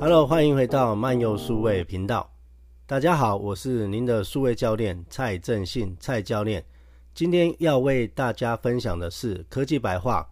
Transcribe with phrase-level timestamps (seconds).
[0.00, 2.30] Hello，欢迎回到漫游数位频道。
[2.86, 6.64] 大家好，我是您的数位教练蔡正信，蔡教练。
[7.12, 10.24] 今天要为大家分享的是科技白话。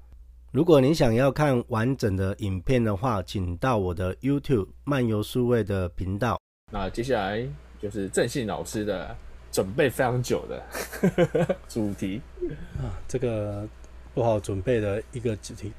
[0.53, 6.41] 如果您想要看完整的影片的话，请到我的 YouTube 漫游数位的频道。
[6.71, 7.45] 那接下来
[7.81, 9.17] 就是正信老师的
[9.51, 12.23] 准备非常久的 主题
[12.79, 13.69] 啊，这个
[14.15, 15.73] 不好准备的一个主题。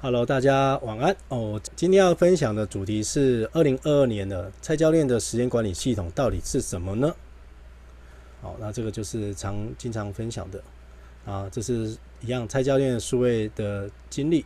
[0.00, 1.60] Hello，大家晚安哦。
[1.74, 7.12] 今天要分享的主题是二零二二年的蔡教练的时间管理系统到底是什么呢？
[8.40, 10.62] 好，那这个就是常经常分享的
[11.26, 14.44] 啊，这是一样蔡教练的数位的经历。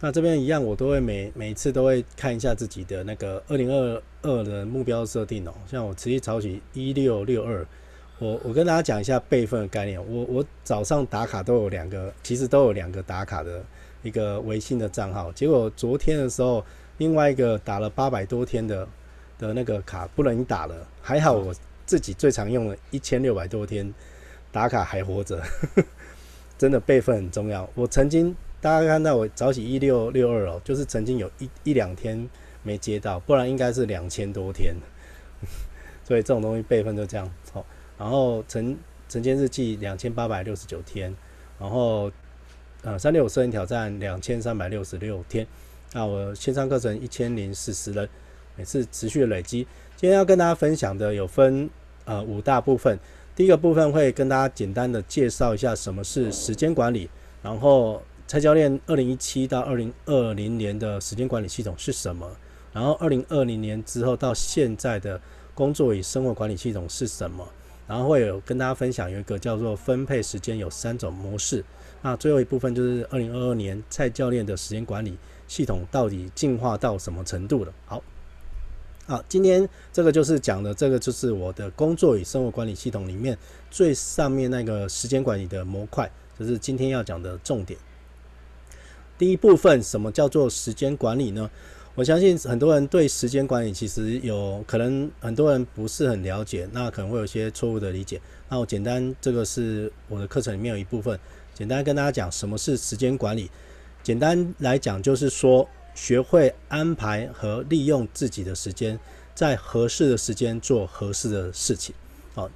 [0.00, 5.54] 那这边一样，我都会每每次都会看一下自己的那个二零二二的目标设定哦。
[5.70, 7.64] 像我持续早起一六六二，
[8.18, 10.04] 我我跟大家讲一下备份的概念。
[10.12, 13.62] 我我早上打卡都有两个，其实都有两个打卡的。
[14.04, 16.64] 一个微信的账号，结果昨天的时候，
[16.98, 18.86] 另外一个打了八百多天的
[19.38, 21.54] 的那个卡不能打了，还好我
[21.86, 23.92] 自己最常用的一千六百多天
[24.52, 25.42] 打卡还活着，
[26.58, 27.66] 真的备份很重要。
[27.74, 32.28] 我曾经大家看到我早起一六六二哦，就是曾经有一一两天
[32.62, 34.76] 没接到，不然应该是两千多天。
[36.04, 37.64] 所以这种东西备份就这样哦。
[37.96, 38.76] 然后晨
[39.08, 41.16] 晨间日记两千八百六十九天，
[41.58, 42.12] 然后。
[42.84, 45.46] 呃，三六五摄影挑战两千三百六十六天，
[45.94, 48.06] 那我线上课程一千零四十人，
[48.56, 49.66] 每次持续累积。
[49.96, 51.70] 今天要跟大家分享的有分
[52.04, 52.98] 呃五大部分，
[53.34, 57.08] 第一个部分会跟大家简单的介绍一下什么是时间管理，
[57.42, 62.30] 然后蔡教练二零一七到二零二零年的时间管理系统是什么，
[62.74, 65.18] 然后二零二零年之后到现在的
[65.54, 67.48] 工作与生活管理系统是什么，
[67.88, 71.64] 然后会有跟大家分享有一个叫做分配时间有三种模式。
[72.06, 75.16] 那最后一部分就是二零二二年蔡教练的时间管理
[75.48, 77.72] 系统到底进化到什么程度了？
[77.86, 78.02] 好，
[79.06, 83.38] 好，今天这个就是讲的，这个就是我的工作与生活管理系统里面
[83.70, 87.80] 最上面那个时间管理的模块，就是今天要讲的重点。
[89.16, 91.50] 第一部分，什么叫做时间管理呢？
[91.94, 98.20] 我相信很多人对时间管理其实有可能很多人不是很了解，那可能会有些错误的理解。
[98.50, 101.18] 那我简单，这个是我的课程里面有一部分。
[101.54, 103.48] 简单跟大家讲什么是时间管理。
[104.02, 108.98] 简单来讲，就是说学会安排和利用自己的时间，
[109.34, 111.94] 在合适的时间做合适的事情。
[112.34, 112.50] 好，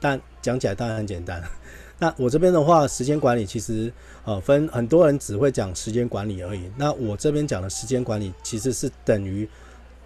[0.00, 1.42] 但讲起来当然很简单。
[1.98, 3.92] 那我这边的话，时间管理其实
[4.24, 6.68] 呃分很多人只会讲时间管理而已。
[6.76, 9.48] 那我这边讲的时间管理其实是等于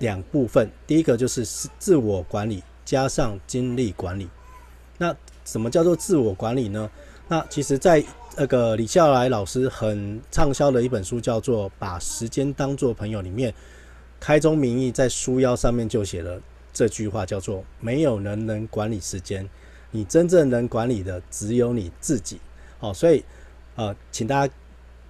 [0.01, 1.43] 两部分，第一个就是
[1.79, 4.29] 自我管理加上精力管理。
[4.99, 6.91] 那什么叫做自我管理呢？
[7.29, 8.05] 那其实，在
[8.39, 13.53] 那个李笑来老师很畅销的一本书叫做《把时间当作朋友》里面，
[14.21, 16.39] 开宗明义在书腰上面就写了
[16.71, 19.49] 这句话，叫做“没有人能管理时间，
[19.91, 22.39] 你真正能管理的只有你自己”。
[22.79, 23.25] 好，所以
[23.75, 24.53] 呃，请大家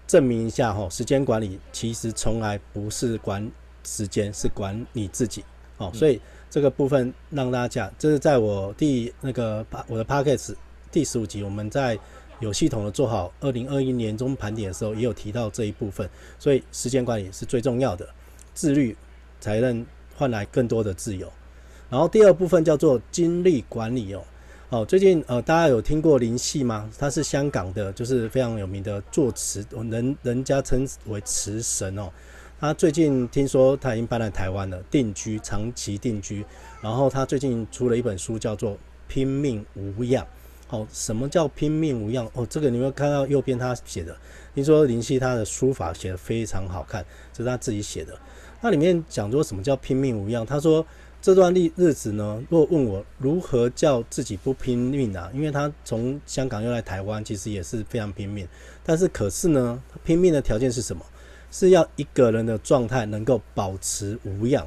[0.06, 3.50] 证明一下哈，时间管理其实从来不是管
[3.82, 5.44] 时间，是管你自己。
[5.78, 10.54] 哦，所以这个部分让大家讲，这是在我第那个我的 Podcast
[10.92, 11.98] 第十五集，我们在。
[12.40, 16.08] 有系统的做好二零二一年中盘点的时候，也有提到这一部分，
[16.38, 18.08] 所以时间管理是最重要的，
[18.54, 18.96] 自律
[19.40, 21.30] 才能换来更多的自由。
[21.88, 24.22] 然后第二部分叫做精力管理哦，
[24.70, 26.90] 哦，最近呃大家有听过林夕吗？
[26.98, 32.10] 他是香港的，就是非常有名的作词，人人家称为词神哦。
[32.58, 36.44] 他最近听说他已经搬来台湾了，定居长期定居。
[36.80, 38.72] 然后他最近出了一本书，叫做
[39.06, 40.24] 《拼命无恙》。
[40.68, 42.28] 好，什么叫拼命无恙？
[42.34, 44.16] 哦，这个你们看到右边他写的，
[44.54, 48.18] 听说林夕他的书法写得非常好看，这是他自己写的。
[48.60, 50.44] 那里面讲说什么叫拼命无恙？
[50.44, 50.84] 他说
[51.22, 55.30] 这段日日子呢，若问我如何叫自己不拼命啊？
[55.32, 58.46] 因为他从香港又来台湾，其实也是非常拼命。
[58.82, 61.04] 但是可是呢，拼命的条件是什么？
[61.48, 64.66] 是要一个人的状态能够保持无恙。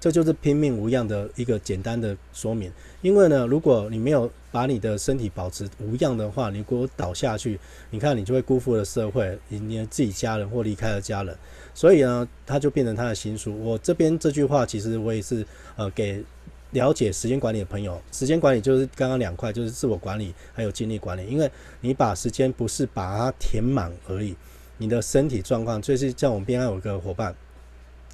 [0.00, 2.72] 这就是拼命无恙的一个简单的说明。
[3.02, 7.60] 因为呢，如果你没有把你的身体保持无恙的话，你如果倒下去，
[7.90, 11.36] 你看你就会辜负了社会，你的自己家人或离开了家人。
[11.74, 13.56] 所以呢，他就变成他的新书。
[13.62, 16.24] 我这边这句话，其实我也是呃给
[16.70, 18.00] 了解时间管理的朋友。
[18.10, 21.26] 时间管理就是刚刚两块，就是自我管理还有精力管理。
[21.26, 21.50] 因为
[21.82, 24.34] 你把时间不是把它填满而已，
[24.78, 27.34] 你的身体状况，就是像我们边上有一个伙伴，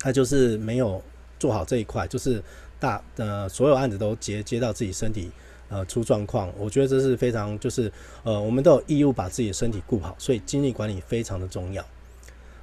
[0.00, 1.00] 他就是没有。
[1.38, 2.43] 做好这一块，就是
[2.79, 5.31] 大呃所有案子都接接到自己身体
[5.69, 7.91] 呃出状况，我觉得这是非常就是
[8.23, 11.85] 呃我们都有义务把自己的身体顾好，所以精力管理非常的重要。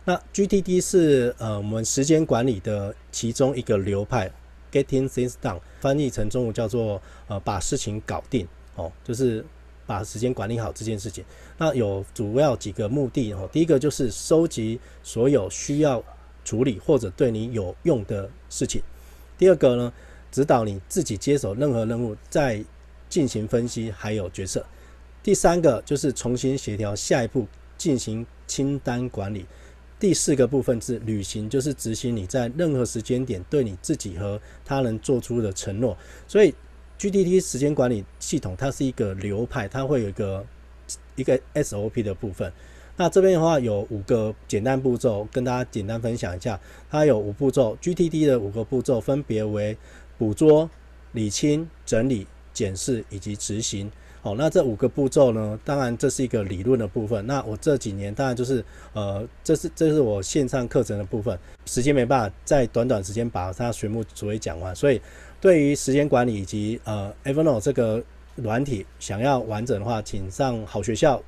[0.06, 4.32] 那 GTD 是呃我们时间管理的其中一个流派
[4.72, 9.46] ，Getting Things Done，翻译成中文叫做呃把事情搞定哦，就是
[9.86, 11.24] 把时间管理好这件事情。
[11.58, 16.04] 那有主要几个目的哦，第一个就是收集所有需要
[16.44, 18.82] 处理或者对你有用的事情。
[19.38, 19.92] 第二个呢，
[20.32, 22.64] 指导你自己接手任何任务，再
[23.10, 24.64] 进行分析还有决策。
[25.24, 27.48] 第三个就是重新协调下一步
[27.78, 29.46] 进行清单管理。
[30.00, 35.98] 第四个部分是履行，就是执行你在任何时间点对你自己和他人做出的承诺。
[36.28, 36.54] 所以
[37.00, 40.46] ，GDT 时间管理系统它是一个流派，它会有一个
[41.16, 42.52] 一个 SOP 的部分。
[42.96, 46.60] 那这边的话有五个简单步骤，跟大家简单分享一下。
[46.92, 49.76] 它有五步骤，GTD 的五个步骤分别为
[50.18, 50.70] 捕捉、
[51.14, 53.92] 理清、整理、检视以及执行。
[54.22, 57.28] 好，那这五个步骤呢，当然这是一个理论的部分。
[57.28, 58.64] 那我这几年当然就是，
[58.94, 64.74] 呃，这是这是我线上课程的部分，时间没办法在短短时间把它全部逐一讲完。
[64.74, 65.02] 所以
[65.42, 68.02] 对于时间管理以及呃 Evernote 这个
[68.36, 71.22] 软体想要完整的话，请上好学校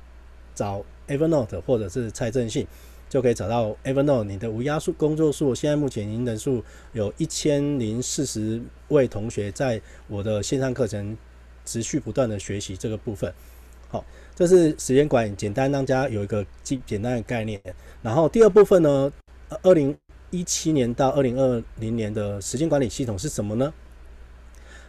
[0.54, 2.66] 找 Evernote 或者是蔡正信，
[3.08, 4.24] 就可以找到 Evernote。
[4.24, 6.62] 你的无压缩工作数，现在目前已经人数
[6.92, 11.16] 有一千零四十位同学在我的线上课程。
[11.68, 13.34] 持续不断的学习这个部分，
[13.88, 14.04] 好，
[14.36, 17.60] 这是时间管理，简单让大家有一个简简单的概念。
[18.02, 19.12] 然后第二部分呢，
[19.64, 19.92] 二零
[20.30, 23.74] 一七年到二零二零年的时间管理系统是什么呢？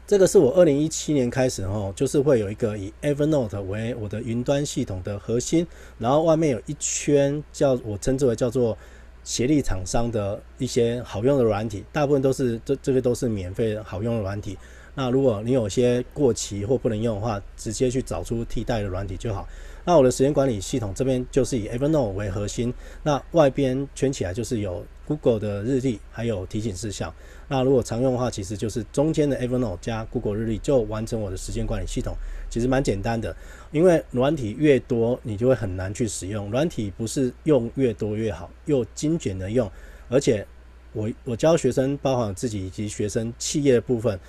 [0.08, 5.68] 这个是我二零一七年开始哦，就是会有一个以 Evernote 为我的云端系统的核心，
[6.00, 8.78] 然后外面有一圈叫我称之为叫做
[9.26, 14.58] 协力厂商的一些好用的软体，大部分都是这这个都是免费好用的软体。
[14.96, 19.46] 那如果你有些过期或不能用的话，直接去找出替代的软体就好。
[19.84, 27.14] 那我的时间管理系统这边就是以 Evernote 为核心，那外边圈起来就是有 Google 的日历，还有提醒事项。
[27.50, 32.16] 那如果常用的话，其实就是中间的 Evernote 加 Google 日历就完成我的时间管理系统，
[32.50, 33.36] 其实蛮简单的。
[33.72, 36.52] 因为软体越多，你就会很难去使用。
[36.52, 39.72] 软体不是用越多越好，又精简的用，
[40.10, 40.46] 而且
[40.92, 44.20] 我我教学生，包含自己以及学生企业的部分。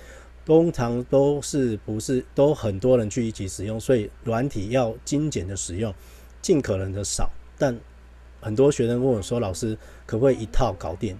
[0.45, 5.93] 通常都是不是都很多人去一起使用，所以软体要精简的使用，
[6.41, 7.29] 尽可能的少。
[7.55, 7.77] 但
[8.41, 9.77] 很多学生问我说：“老师，
[10.07, 11.15] 可不可以一套搞定？”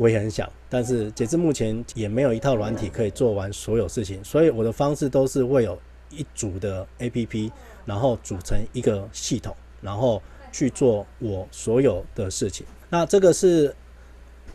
[0.00, 4.24] 我也很想，但是截至目前也没有一套软体可以做完所有事情。
[4.24, 7.52] 所以我的方式都是会有一组的 APP，
[7.84, 12.66] 然后组成一个系统，然后去做我所有的事情。
[12.88, 13.74] 那这个是。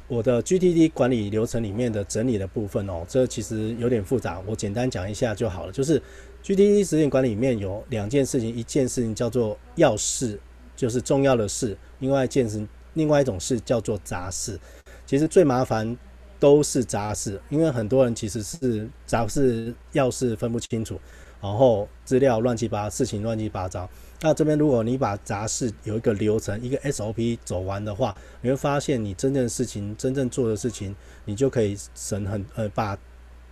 [0.07, 5.71] 我的 GTD 管理流程里面的整理的部分哦，这其实有点复杂，我简单讲一下就好了。
[5.71, 5.99] 就是
[6.43, 10.39] GTD 时间管理里面有两件事情，一件事情叫做要事，
[10.75, 12.63] 就是重要的事；另外一件事，
[12.93, 14.59] 另外一种事叫做杂事。
[15.05, 15.97] 其实最麻烦
[16.39, 20.99] 都是杂事，因为很多人其实是杂事要事分不清楚，
[21.41, 23.89] 然后资料乱七八糟，事情乱七八糟。
[24.21, 32.97] 那这边如果你把杂事有一个流程，一个 SOP 走完的话，你会发现你真正的事情，真正做的事情，你就可以省很呃，把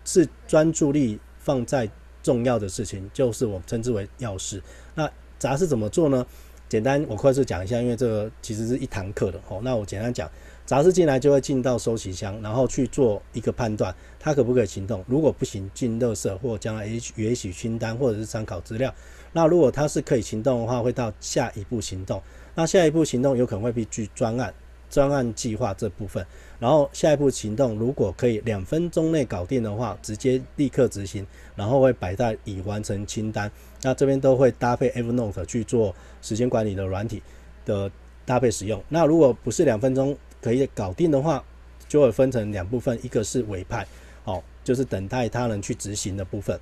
[0.03, 1.89] 是专注力放在
[2.21, 4.61] 重要的事情，就是我们称之为要事。
[4.95, 6.25] 那杂事怎么做呢？
[6.67, 9.61] 简单我快速讲一下，因为这个其实是一堂课的哦。
[9.63, 10.29] 那我简单讲。
[10.65, 15.03] 杂事进来就会进到收集箱，然后去做一个判断，它可不可以行动？
[15.07, 18.93] 如果不行，进垃圾或将来允许清单或者是参考资料。
[19.33, 22.21] 那如果它是可以行动的话，会到下一步行动。
[22.55, 24.53] 那下一步行动有可能会必须专案、
[24.89, 26.25] 专案计划这部分。
[26.59, 33.51] 然后下一步行动如果可以两分钟内搞定的话，直接立刻执行，然后会摆在已完成清单。
[33.81, 37.21] 那这边都会搭配 Evernote 去做时间管理的软体
[37.65, 37.91] 的
[38.23, 38.81] 搭配使用。
[38.87, 41.41] 那如果不是两分钟，可以搞定的话，
[41.87, 43.87] 就会分成两部分，一个是委派，
[44.25, 46.59] 哦，就是等待他人去执行的部分。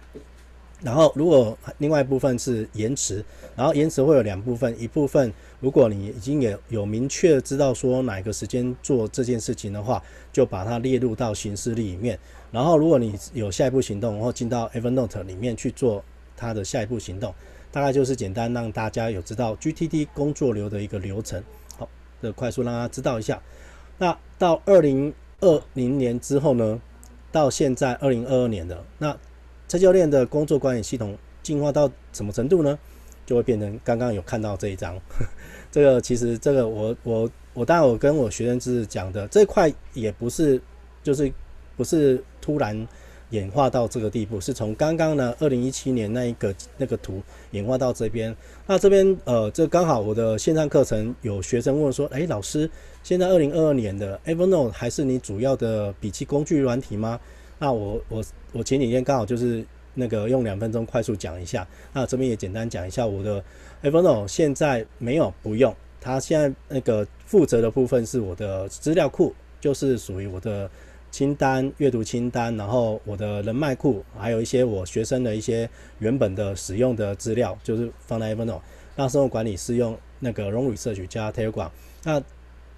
[0.84, 3.24] 然后如果另外一部分是延迟，
[3.56, 10.02] 然后延迟会有两部分，一部分如果你已经有有明确知道说哪个时间做这件事情的话，
[10.34, 12.18] 就把它列入到行事历里面。
[12.52, 16.04] 然后如果你有下一步行动，然后进到 Evernote 里面去做
[16.36, 17.32] 它的下一步行动，
[17.72, 21.44] 大概就是简单让大家有知道 GTD 工作流的一个流程。
[21.78, 21.88] 好，
[22.22, 23.40] 的快速让大家知道一下。
[24.02, 26.82] 那到二零二零年之后呢？
[27.32, 29.16] 到现在二零二二年的那
[29.68, 32.78] 车教练的工作管理系统进化到什么程度呢？
[33.28, 35.00] 就会变成刚刚有看到这一张。
[35.72, 40.60] 这个其实这个我我我当然我跟我学生是讲的这块也不是
[41.04, 41.32] 就是
[41.78, 42.88] 不是突然
[43.32, 47.22] 演化到这个地步，是从刚刚呢二零一七年那一个那个图
[47.52, 48.34] 演化到这边。
[48.68, 52.70] 那这边呃，这刚好我的线上课程有学生问说，诶，老师，
[53.04, 57.20] 现在二零二二年的 Evernote 还是你主要的笔记工具软体吗？
[57.60, 63.44] 那我我我前几天刚好就是那个用两分钟快速讲一下，那这边也简单讲一下我的
[63.82, 70.70] Evernote 现在没有不用，它现在那个负责的部分是我的资料库，就是属于我的。
[71.12, 78.62] 清单、阅读清单，然后我的人脉库，还有一些我学生的一些原本的使用的资料，就是放在 Evernote。
[78.96, 81.70] 那生活管理是用那个 Long Research 加 Telegram。
[82.04, 82.24] 那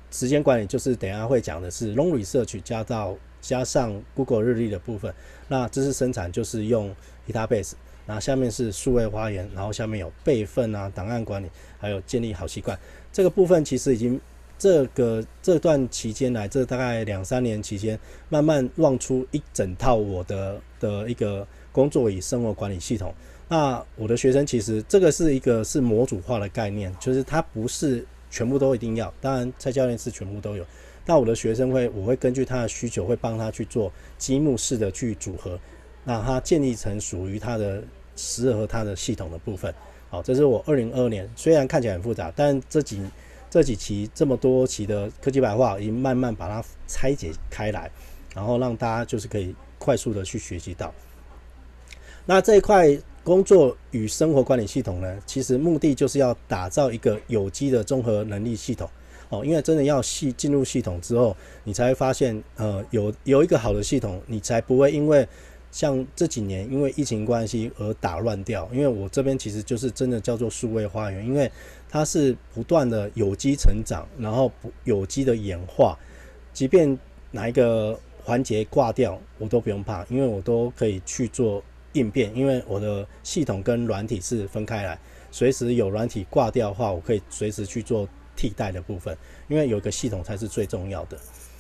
[0.10, 5.14] 时间管理就是等下会讲的是 Long Research 加到加上 Google 日历的部分。
[5.48, 6.94] 那知识生产就是用
[7.28, 7.74] Database。
[8.08, 11.50] 那下面是数位花园，然后下面有备份啊、档案管理，
[11.80, 12.78] 还有建立好习惯。
[13.12, 14.20] 这个部分其实已经。
[14.64, 23.14] 这个这段期间来，这大概两三年期间，慢慢弄出一整套我的的一个工作与生活管理系统。
[23.50, 29.14] 那我的学生其实这个是一个是模组化的概念，就是它不是全部都一定要。
[29.20, 30.66] 当然，蔡教练是全部都有。
[31.06, 35.60] 那我的学生会，我会根据他的需求，会帮他去做积木式的去组合，
[36.06, 37.84] 让他建立成属于他的
[38.16, 39.76] 适合他的系统的部分。
[40.10, 43.02] 好，这是我二零二二年，虽然看起来很复杂，但这几。
[43.54, 47.88] 这几期这么多期的科技白话，已经慢慢把它拆解开来，
[48.34, 50.92] 然后让大家就是可以快速的去学习到。
[52.26, 58.90] 那这一块工作与生活管理系统呢，其实目的就是要打造一个有机的综合能力系统
[59.30, 59.46] 哦。
[59.46, 65.28] 因为真的要细进入系统之后，你才会发现，呃，有有一个好的系统，你才不会因为。
[65.74, 71.52] 像这几年因为疫情关系而打乱掉，因为我这边其实就是真的叫做数位花园，因为
[71.94, 75.96] 它是不断的有机成长，然后不有机的演化，
[76.52, 76.98] 即便
[77.30, 84.98] 哪一个环节挂掉，我都不用怕，因为我都可以去做应变，因为我的系统跟软体是分开来，
[85.30, 89.16] 随时有软体挂掉的话，我可以随时去做替代的部分，
[89.48, 91.18] 因为有一个系统才是最重要的。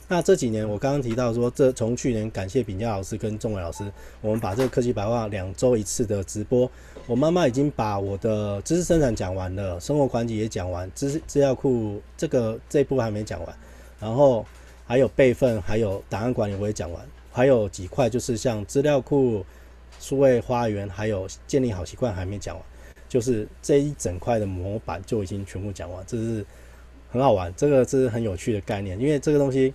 [0.07, 6.69] 那这几年我刚刚提到说，这从去年感谢炳佳老师跟钟伟老师，我们把这个科技白话两周一次的直播，
[7.05, 13.55] 我妈妈已经把我的知识生产讲完了，生活管理也讲完，资资料库这个这一部分还没讲完，
[13.99, 14.45] 然后
[14.85, 19.45] 还有备份，还有档案管理我也讲完，还有几块就是像资料库、
[19.99, 22.65] 数位花园，还有建立好习惯还没讲完，
[23.09, 26.45] 就是这一整块的模板就已经全部讲完，这是
[27.11, 29.73] 很好玩，这个是很有趣的概念，因为这个东西。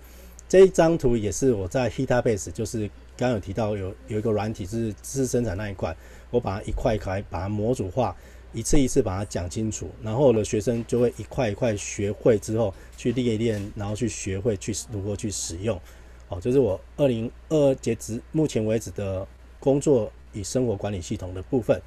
[0.48, 5.94] 这一张图也是我在 Hitabase，就是刚刚有提到有有一个软体是知识生产那一块，
[6.30, 8.16] 我把它一块一块把它模组化，
[8.52, 15.80] 一次一次把它讲清楚，然后我的学生就会一块一块学会之后去练一练，然后去学会去如何去使用。
[16.28, 19.26] 好，这是我二零二二截止目前为止的
[19.58, 21.80] 工作与生活管理系统的部分。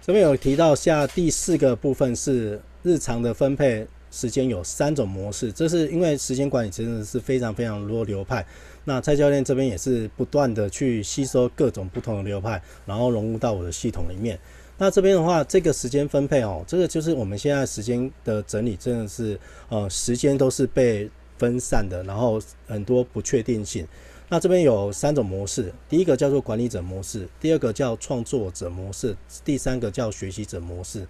[0.00, 3.86] 这边有提到下第四个部分是日常的分配。
[4.14, 8.44] 时间有三种模式，这是因为时间管理真的是非常非常多流派。
[8.84, 14.38] 那蔡教练这边也是不断的去吸收各种不同的流派，然后融入到我的系统里面。
[14.78, 21.08] 那这边的话，这个时间分配哦，这个就是我们现在时间的整理，真的是呃时间都是被
[21.38, 23.86] 分散的，然后很多不确定性。
[24.28, 31.06] 那这边有三种模式，第一个叫做管理者模式，第二个叫创作者模式，第三个叫学习者模式。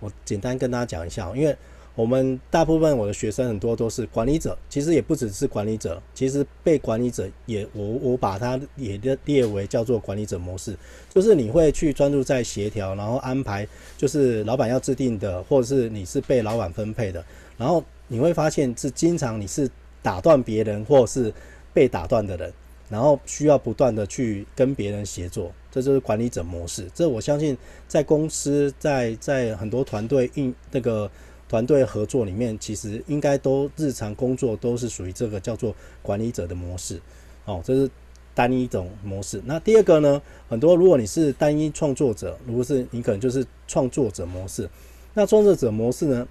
[0.00, 1.56] 我简单跟大家讲一下，因为。
[1.96, 10.76] 我们大部分我的学生很多都是管理者，其实也不只是管理者，其实被管理者也我我把它也列列为叫做管理者模式，
[11.08, 13.64] 就是你会去专注在协调，然后安排，
[13.96, 17.24] 就是老板要制定的，或者是你是被老板分配的，
[17.56, 19.70] 然后你会发现是经常你是
[20.02, 21.32] 打断别人或是
[21.72, 22.52] 被打断的人，
[22.88, 26.90] 然后需要不断的去跟别人协作，这就是管理者模式。
[26.92, 31.08] 这我相信在公司在在很多团队应那个。
[31.54, 37.00] 团队合作里面，其实应该都日常工作都是属于这个叫做管理者的模式，
[37.44, 37.88] 哦，这是
[38.34, 39.40] 单一种模式。
[39.44, 44.68] 那第二个呢，很多如果你是单一创作者，如果是你可能就是创作者模式。
[45.14, 46.26] 那创作者模式呢，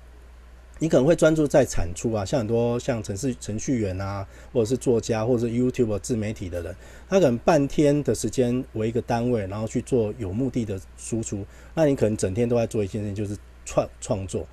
[0.80, 6.75] 你可能会专注在产出啊，像很多像程序程序员啊，或者是作家，或者是 YouTube 自媒体的人，
[7.08, 11.46] 他可能半天的时间为一个单位，然后去做有目的的输出。
[11.75, 14.46] 那你可能整天都在做一件事情，就是创创作。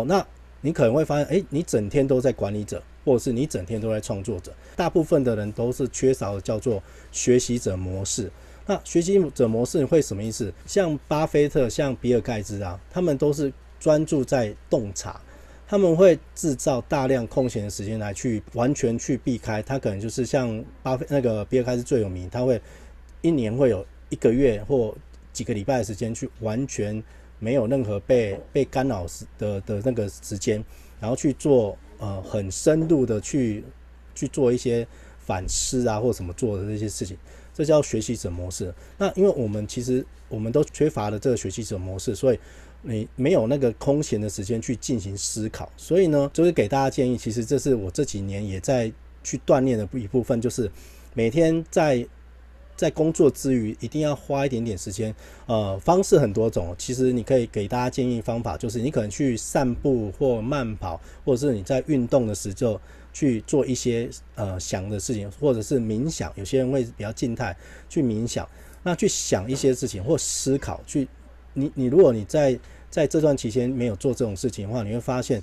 [0.00, 0.26] 哦，那
[0.60, 4.52] 你可能会发现，诶，你整天都在管理者，或者是你整天都在创作者。
[4.74, 8.30] 大部分的人都是缺少的叫做学习者模式。
[8.66, 10.52] 那学习者模式会什么意思？
[10.66, 15.20] 像巴菲特、像比尔盖茨啊，他们都是专注在洞察，
[15.68, 19.62] 他们会制造大量空闲的时间来去完全去避开。
[19.62, 22.60] 他可能就是像巴菲那个比尔盖茨最有名，他会。
[23.22, 24.94] 一年会有一个月或
[25.32, 27.02] 几个礼拜的时间去完全
[27.38, 29.06] 没有任何被被干扰
[29.38, 30.64] 的的那个时间，
[31.00, 33.62] 然后去做呃很深度的去
[34.14, 34.86] 去做一些
[35.18, 37.16] 反思啊或什么做的这些事情，
[37.52, 38.74] 这叫学习者模式。
[38.98, 42.38] 那因为我们其实我们都缺乏了这个学习者模式，所以
[42.82, 45.70] 你没有那个空闲的时间去进行思考。
[45.76, 50.70] 所以呢，就是给大家建议，其实这是我这几年也在去锻炼的一部分，就是
[51.14, 52.06] 每天在。
[52.76, 55.14] 在工作之余，一定要花一点点时间。
[55.46, 62.78] 呃，方式很多种，其实你可以给大家建议方法，就是你可能去散步或慢跑，或者是你在运动的时候
[63.12, 66.30] 去做一些呃想的事情，或者是冥想。
[66.36, 67.56] 有些人会比较静态
[67.88, 68.46] 去冥想，
[68.82, 70.80] 那去想一些事情或思考。
[70.86, 71.08] 去
[71.54, 72.58] 你你如果你在
[72.90, 75.42] 在这段期间没有做这种事情的话，你会发现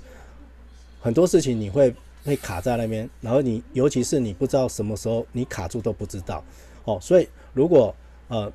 [1.00, 1.92] 很多事情你会
[2.24, 6.44] 会卡在那边，然后你尤其是你不知道什么时候你卡住都不知道。
[6.84, 7.94] 哦，所以如果
[8.28, 8.52] 呃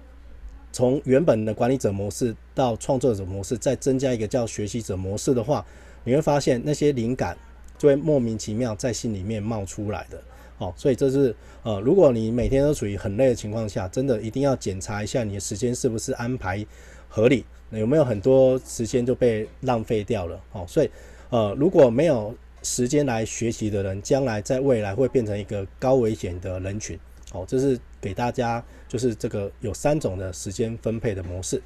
[0.72, 5.66] 从原本的管理者模式到创作者模式，再增加一个叫学习者模式的话，
[6.04, 7.36] 你会发现那些灵感
[7.78, 10.22] 就会莫名其妙在心里面冒出来的。
[10.60, 11.34] 哦，所以这是
[11.64, 16.66] 呃，如果你每天都处于很累的情况下，真的一定要检查一下你的时间是不是安排
[17.08, 20.40] 合理，有没有很多时间就被浪费掉了。
[20.52, 20.92] 哦，所以
[21.30, 27.00] 呃，如果没有时间来学习的人，将来在未来会变成一个高危险的人群。
[27.32, 31.62] 哦，这是给大家，就是这个有三种的时间分配的模式。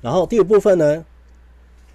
[0.00, 1.04] 然后第五部分呢，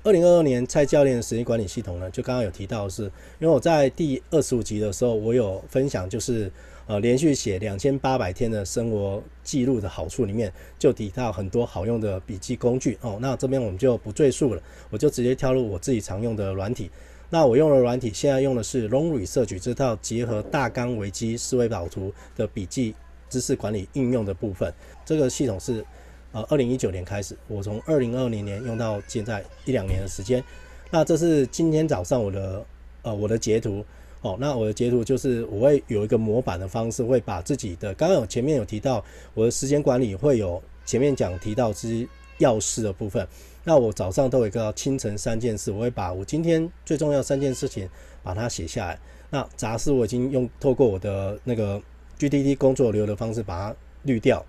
[0.03, 3.03] 二零二二年蔡教练的时间管理系统呢，就刚刚有提到是，
[3.39, 6.51] 因为我在第二十五集的时候，我有分享，就是
[6.85, 13.17] 呃连续写两千八百天的生活记录的好处里面，就提到很多好用的笔记工具哦。
[13.19, 16.91] 那这边我们就不赘述了，我就直接跳入我自己常用的软体。
[17.31, 22.93] 那我用的软体，现在用的是 Long Research 这套结合大纲、维基、思维导图的笔记
[23.35, 24.73] 知识管理应用的部分。
[25.03, 25.85] 这个系统是
[26.31, 30.41] 呃二零一九年开始，我从二零二零年用到现在一两年的时间。
[30.89, 32.65] 那这是今天早上我的
[33.01, 33.83] 呃我的截图
[34.21, 34.37] 哦。
[34.39, 42.07] 那我的截图就是我会有一个模板的方式，会把自己的刚刚有前面有提到我的时间管理会有前面讲提到之
[42.37, 43.27] 要事的部分。
[43.65, 47.89] 那我早上都有一个清晨三件事，我会把我今天最重要三件事情
[48.23, 48.97] 把它写下来。
[49.29, 51.81] 那杂事我已经用透过我的那个
[52.19, 54.45] GTD 工作流的方式把它滤掉。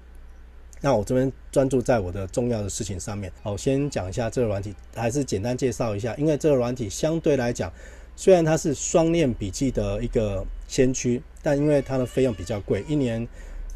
[0.80, 3.32] 那我这边专注在我的重要的事情上面。
[3.42, 7.72] 好，先讲一下这个软体，还是简单介绍一下，因为这个软体相对来讲，
[8.14, 13.26] 虽然它是双链笔记的一个先驱，但因为它的费用比较贵，一年。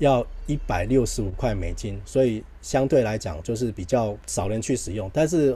[0.00, 5.10] 要一百六十五块美金，所以相对来讲就是比较少人去使用。
[5.12, 5.54] 但是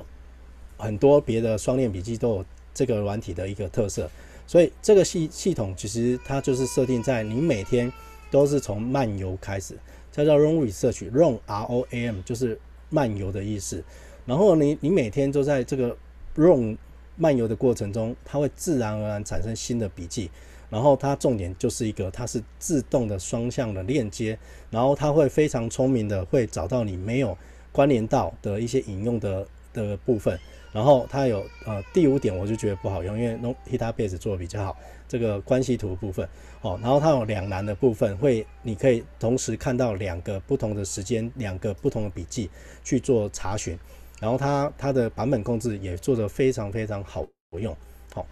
[0.76, 2.44] 很多别的双链笔记都有
[2.74, 4.06] 这个软体的一个特色，
[4.46, 7.90] 所以这个系系统其实它就是设定在你每天
[8.34, 9.78] 都是从漫游开始，
[10.10, 12.58] 叫叫 ROAM Research，ROAM R O A M 就是
[12.90, 13.84] 漫游的意思。
[14.26, 15.96] 然后你你每天都在这个
[16.34, 16.76] ROAM
[17.14, 20.32] 漫游的过程中，它会自然而然产生新的笔记。
[20.68, 24.36] 然后它重点就是一个，它是自动的双向的链接，
[24.68, 27.38] 然后它会非常聪明的会找到你没有
[27.70, 30.36] 关联到的一些引用的的部分。
[30.74, 36.28] 然后它有呃第五点我就觉得不好用，因为 Notedatabase 做的比较好，这个关系图部分
[36.62, 36.76] 哦。
[36.82, 42.50] 然后它有两栏的部分，会你可以同时看到两个不同的时间，两个不同的笔记
[42.82, 43.78] 去做查询。
[44.20, 47.24] 然后它它的版本控制也做得非常非常好
[47.60, 47.76] 用。
[48.12, 48.26] 好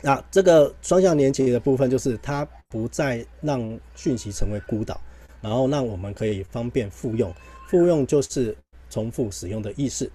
[0.00, 4.98] 那这个双向连接的部分，就是它不再让讯息成为孤岛，
[5.42, 7.30] 然后让我们可以方便复用。
[7.66, 8.56] 复用就是
[8.88, 10.10] 重复使用的意思。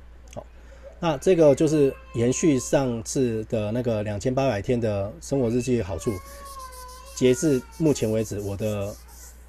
[1.04, 6.13] 那这个就是延续上次的那个两千八百天的生活日记的好处。
[7.13, 8.96] 截至目前为止，我的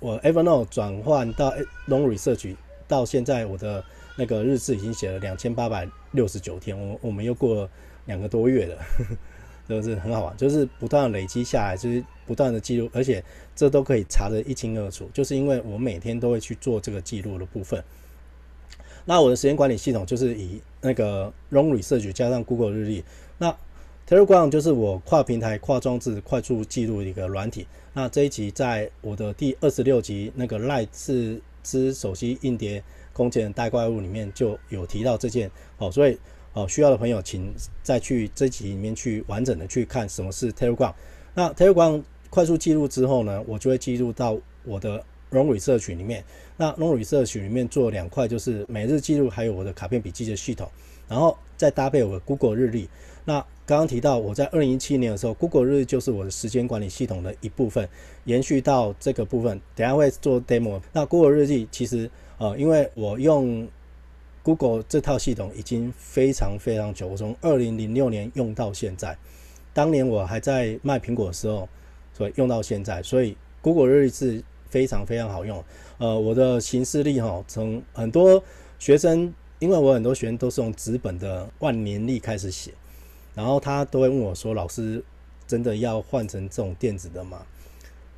[0.01, 1.53] 我 Evernote 转换到
[1.87, 2.57] Long Research
[2.88, 3.85] 到现在，我的
[4.17, 6.77] 那个日志已经写了两千八百六十九天。
[6.77, 7.71] 我我们又过了
[8.07, 8.77] 两个多月了。
[9.69, 13.23] 这个是很好玩，就是不断累积下来，就是不断的记录，而且
[13.55, 15.09] 这都可以查得一清二楚。
[15.14, 17.85] 就是因为我每天都会去做这个记录的部分。
[19.07, 23.03] 那我的时间管理系统就是以那个 Long Research 加上 Google 日历。
[23.38, 23.57] 那
[24.07, 27.66] Telegram 就是我跨平台、跨装置快速记录一个软体。
[27.94, 36.16] 那这一集在我的第二十六集那个赖四只手机硬碟空间的大怪物里面就有提到这件哦，所以。
[36.57, 40.94] 哦，需要的朋友请再去这集里面去完整的去看什么是 Telegram。
[41.35, 46.25] 那 Telegram 快速记录之后呢，我就会记录到我的 Long Research 里面。
[46.57, 50.71] 那 Long Research 里面做两块，就是每日记录，还有我的卡片笔记的系统。
[51.07, 52.88] 然后再搭配我的 Google 日历。
[53.27, 53.35] 那
[53.67, 57.87] 刚刚提到我在二零一七年的时候，Google 日历就是我的时间管理系统的一部分，
[58.25, 60.81] 延续到这个部分，等下会做 demo。
[60.95, 63.69] 那 Google 日历其实呃，因为我用
[64.43, 69.17] Google 这套系统已经非常非常久，我从二零零六年用到现在，
[69.75, 71.69] 当年我还在卖苹果的时候，
[72.14, 75.62] 所以用到现在，所以 Google 日历是非常非常好用。
[76.05, 78.45] 呃，我的行事历哈，从很多
[78.79, 82.75] 学生，因为我很多学生都是用纸本的万年历开始写。
[83.35, 85.03] 然后他都会问我说：“老师，
[85.47, 87.47] 真的要换成这种电子的吗？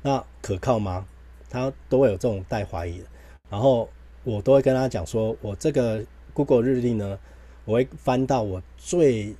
[0.01, 1.07] 那可靠吗？”
[1.49, 3.05] 他都会有这种带怀疑的。
[3.49, 3.87] 然后
[4.25, 7.17] 我都会跟他讲说：“我这个 Google 日历呢，
[7.63, 9.33] 我会翻到我最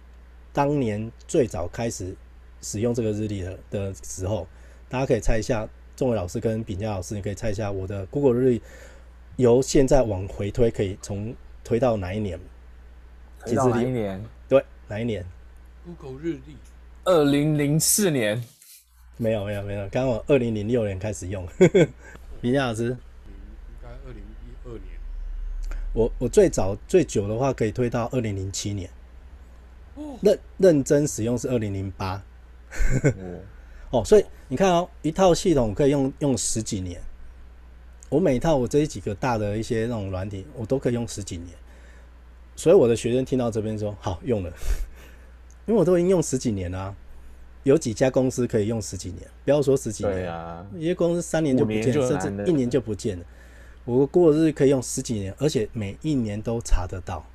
[0.53, 2.15] 当年最早开始
[2.61, 4.47] 使用这个日历的的时候，
[4.87, 8.61] 大家可以猜一下，仲伟老师跟炳佳老师，你可以猜一下我的 Google 日历
[9.37, 12.39] 由现在往回推，可以从推到哪一年？
[13.43, 14.23] 推到哪一年？
[14.47, 15.25] 对，哪一年？”
[15.83, 16.55] Google 日历，
[17.03, 18.43] 二零零四年，
[19.17, 21.47] 没有没有没有，刚好二零零六年开始用。
[22.41, 22.95] 炳佳老师，应
[23.81, 24.83] 该二零一二年。
[25.93, 28.87] 我我最早最久的话可以推到二零零七年。
[30.21, 32.23] 认认真使用是二零零八。
[33.91, 37.01] 哦，所以你看哦，一套系统可以用用十几年。
[38.09, 41.49] 我每一套我这几个大的一些那种软体，我都可以用十几年。
[42.55, 44.51] 所以我的学生听到这边说好用了。
[45.67, 46.95] 因为我都已经用十几年了，啊，
[47.63, 49.29] 有几家公司可以用十几年？
[49.43, 53.25] 不要说十几年，对啊，一些公司三年就不见，甚至一年就不见了。
[53.83, 57.25] 我过日可以用十几年，而且每一年都查得到。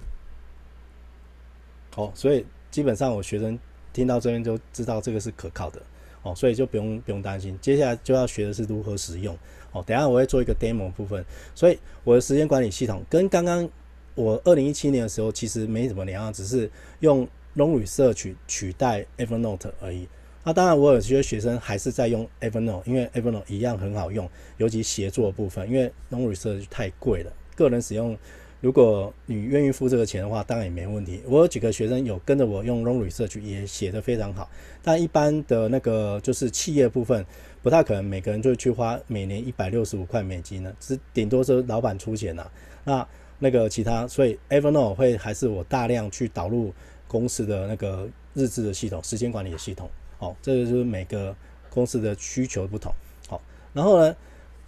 [1.97, 3.59] 哦，所以基本上我学生
[3.93, 5.83] 听到这边就知道这个是可靠的
[6.23, 7.59] 哦，所以就不用不用担心。
[7.61, 9.37] 接下来就要学的是如何使用
[9.73, 9.83] 哦。
[9.87, 13.69] 等下我会做一个 demo 部分，所以我的时间管理系统跟刚刚
[14.15, 17.29] 我二零一七年的时候其实没什么两样，只是用。
[17.55, 20.09] Long Research 取代 Evernote 而已。
[20.43, 25.71] 那当然，我有些学生还是在用 Evernote，因为 Evernote 一样很好用，尤其协作部分。
[25.71, 28.17] 因为 Long Research 太贵了，个人使用，
[28.63, 31.21] 如果你愿意付这个钱的话，当然也没问题。
[31.27, 34.49] 我有几个学生有跟着我用 Long Research，也写得非常好。
[34.83, 37.27] 但一般的那个就是企业部分，
[37.63, 42.51] 不太可能每个人就去花每年一百六十五块美金呢，只顶多是老板出钱呐。
[42.85, 43.07] 那
[43.39, 46.73] 那个其他，所以 Evernote 会还是我大量去导入。
[47.09, 51.37] 公司的那个日志的系统、时间管理的系统，好，这个就是每个
[51.69, 52.91] 公司的需求不同，
[53.29, 53.39] 好，
[53.75, 54.17] 然后呢，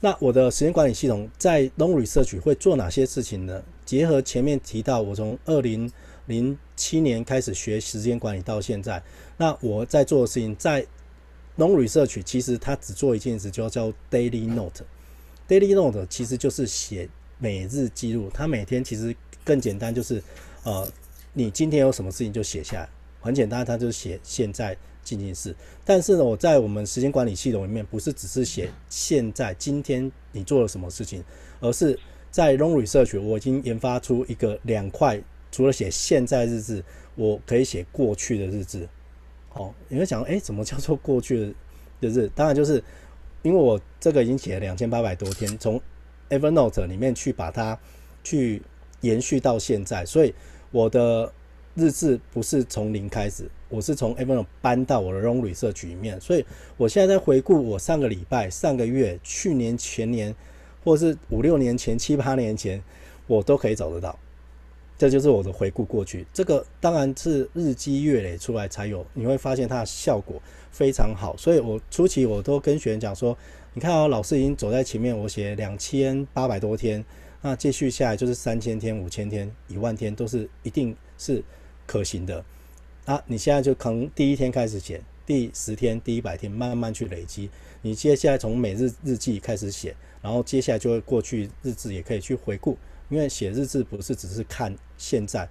[0.00, 3.62] 那我的时间管理系统在 Long Research 会做哪些事情呢？
[3.84, 5.90] 结合前面提到，我从二零
[6.26, 9.02] 零七年开始学时间管理到现在，
[9.36, 10.86] 那我在做的事情，在
[11.56, 14.84] Long Research 其实它只做一件事，就叫 Daily Note。
[15.48, 20.22] Daily Note 其实就是写每日记录，它每天其实更简单，就是
[20.62, 20.90] 呃。
[21.36, 22.88] 你今天有什么事情就写下来，
[23.20, 25.52] 很简单，它就写现在进行式。
[25.84, 31.24] 但是呢，我在我们时间管理系统里面，不是只是写现在今天你做了什么事情，
[31.58, 31.98] 而是
[32.34, 36.82] 在 Long Research 我已经研发出一个两块，除了写现在日志，
[37.14, 38.88] 我可以写过去的日志。
[39.52, 41.54] 哦，你会想，哎，怎么叫做过去
[42.00, 42.28] 的日志？
[42.34, 42.82] 当然就是
[43.42, 45.80] 因为我这个已经写了两千八百多天，从
[46.28, 47.78] Evernote 里面去把它
[48.24, 48.60] 去
[49.02, 50.34] 延续到现在，所以。
[50.72, 51.32] 我的
[51.76, 56.44] 日志不是从零开始，我是从 Evernote 搬到我的 Long Research 里面，所以
[56.76, 60.34] 我现在在回顾我上个礼拜、上个月、去年、前年，
[60.84, 62.82] 或者是五六年前、七八年前，
[63.26, 64.16] 我都可以找得到。
[64.96, 66.24] 这就是我的回顾过去。
[66.32, 71.36] 这个当然是日积月累出来才有，你会发现它的效果非常好。
[71.36, 73.36] 所以我初期我都跟学员讲说
[73.74, 77.04] ：“你看哦，老师已经走在前面，我写两千八百多天。”
[77.42, 81.42] 那继续下来就是三千天、五千天、一万天，都是一定是
[81.86, 82.42] 可行的。
[83.04, 87.50] 啊，你现在就从第一天开始写，第十天、第一百天，慢慢去累积。
[87.82, 92.78] 你接下来从每日日记开始写，然后接下来就会过去日志也可以去回顾，
[93.10, 95.46] 因为写日志不是只是看现在，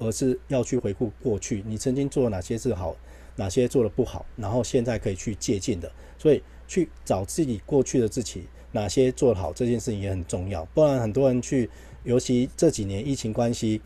[0.00, 2.96] 而是要去回顾过去，你曾经做了哪些事好，
[3.36, 5.88] 哪些做的不好，然后现在可以去借鉴的。
[6.18, 8.48] 所以去找自己过去的自己。
[8.72, 11.70] 哪些做得好，这件事情也很重要，不然很多人去，
[12.02, 13.80] 尤其这几年疫情关系，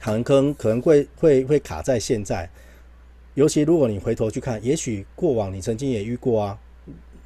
[0.00, 2.50] 很坑可能会会会卡在现在。
[3.34, 6.58] 尤其如果你回头去看，也许过往你曾经也遇过啊，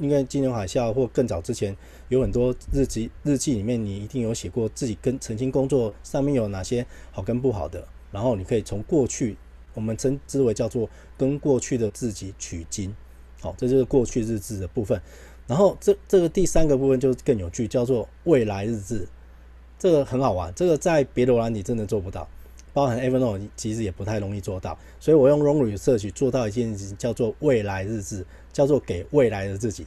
[0.00, 1.76] 因为金融海啸或更早之前，
[2.08, 9.36] 有很多日记日记里面，你一定有写过自己跟曾经工作上面有哪些好跟不好的，然后你可以从过去，
[9.74, 12.96] 我们称之为叫做跟过去的自己取经，
[13.40, 15.00] 好，这就是过去日志的部分。
[15.46, 19.06] 然后这这个第三个部分就更有趣，叫做未来日志，
[19.78, 22.26] 这个很好玩，这个在别的软体真的做不到。
[22.72, 29.86] 包含 Evernote 其实也不太容易做到，所以我用 r o n g Research 做到一件事情，叫做未来日志，叫做给未来的自己。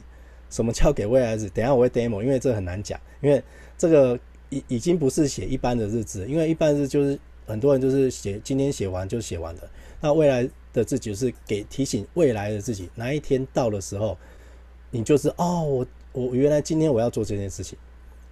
[0.50, 1.48] 什么叫给未来日志？
[1.50, 3.42] 等下我会 demo，因为这很难讲，因为
[3.76, 4.18] 这个
[4.50, 9.62] 已已经不是写一般的日志，因为一般日就是很多人就是写今天写完就写完了，
[10.00, 14.16] 那未来的自己是给提醒未来的自己，哪一天到的时候，
[14.90, 17.76] 你就是哦，我我原来今天我要做这件事情。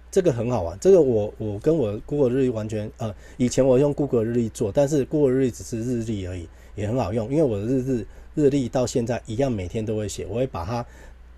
[0.09, 10.85] 这个很好玩，这个我我跟我 Google 日历完全呃，以前我用 Google 日历做，但是 Google 日历只是日历而已，也很好用，因为我的日志日历到现在一样每天都会写，我会把它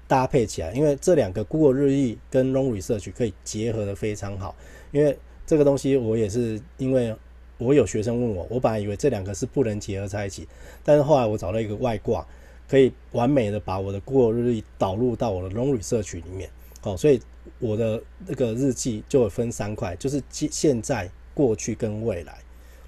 [0.08, 4.55] 搭配起来，因为这两个 Google 日历跟 Long Research 可以结合得非常好，
[4.91, 7.15] 因为这个东西我也是因为
[7.58, 10.47] 我有学生问我，我本来以为这两个是不能结合在一起，
[10.84, 12.25] 但是后来我找到一个外挂，
[12.69, 16.49] 可以完美的把我的 Google 日历导入到我的 Long Research 里面，
[16.81, 17.19] 好，所以。
[17.60, 22.39] 我的那个日记就会分三块，就是现在、过去跟未来。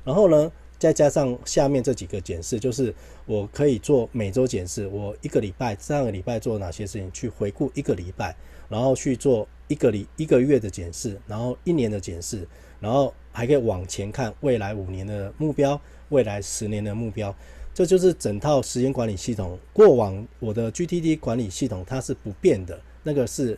[0.04, 2.94] 然后呢，再加上下面这几个检视，就是
[3.26, 8.36] 我可以做每周检视，我一个礼拜、上个礼拜做哪些事情，去回顾一个礼拜，
[8.70, 12.48] 然后去做一个礼一个月的检视，然后一年的检视，
[12.80, 17.36] 然后还可以往前看未来五年的目标，未来十年的目标。
[17.74, 19.58] 这就是整套时间管理系统。
[19.72, 23.58] 过往我的 GTD 管理系统它是不变的，那个是。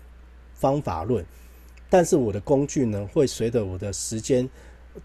[0.54, 1.26] 方法论，
[1.90, 4.50] 但是我的工具呢，会随着我的时间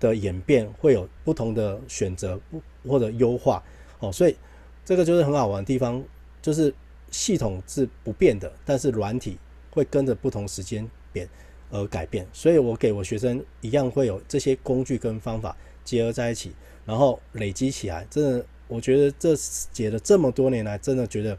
[0.01, 2.41] 的演变，会有不同的选择
[2.87, 3.63] 或者优化
[4.01, 4.37] 哦，所以
[4.85, 6.03] 这个就是很好玩的地方，
[6.43, 6.75] 就是
[7.11, 9.39] 系统是不变的，但是软体
[9.71, 11.29] 会跟着不同时间变
[11.71, 16.53] 而改变，所以我给我学生一样会有这些工具跟方法结合在一起，
[16.85, 21.39] 然后累积起来，真的，我觉得这写了这么多年来，真的觉得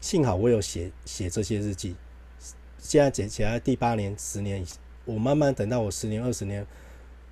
[0.00, 1.96] 幸好我有写写这些日记。
[2.78, 4.64] 现在写起来第八年、十年，
[5.04, 6.64] 我慢慢等到我十年、二十年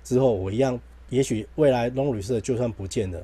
[0.05, 3.21] 之后，我一样，也许未来 Long Research 就算不见了，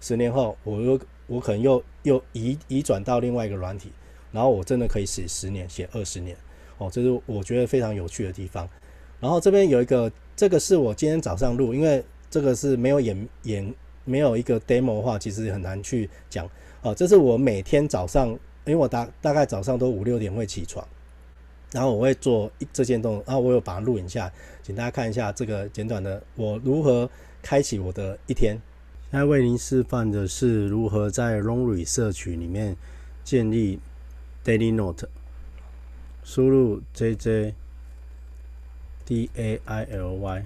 [0.00, 3.90] 十年后我又我可能又又移移转到另外一个软体，
[4.32, 6.36] 然后我真的可以写十年、写二十年，
[6.78, 8.68] 哦，这是我觉得非常有趣的地方。
[9.20, 16.46] 然后这边有一个，这个是我今天早上录，因为这个是没有演演没有一个 demo 的话，其实很难去讲。
[16.82, 20.86] 哦，这是我每天早上，因为我大大概早上都五六点会起床。
[21.72, 27.08] 然后我会做这件动作，然后我有把它录影下，请大家看一下这个简短的我如何
[27.42, 28.60] 开启我的一天。
[29.10, 32.76] 现在为您示范的是如何在 Longry 社区里面
[33.24, 33.78] 建立
[34.44, 35.08] Daily Note。
[36.24, 37.54] 输入 JJ
[39.04, 40.44] D A I L Y。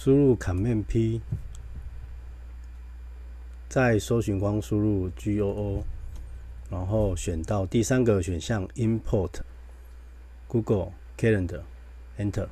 [0.00, 1.20] 输入 Command P，
[3.68, 5.84] 在搜寻框输入 G O O，
[6.70, 9.40] 然后选到第三个选项 Import
[10.46, 12.46] Google Calendar，Enter。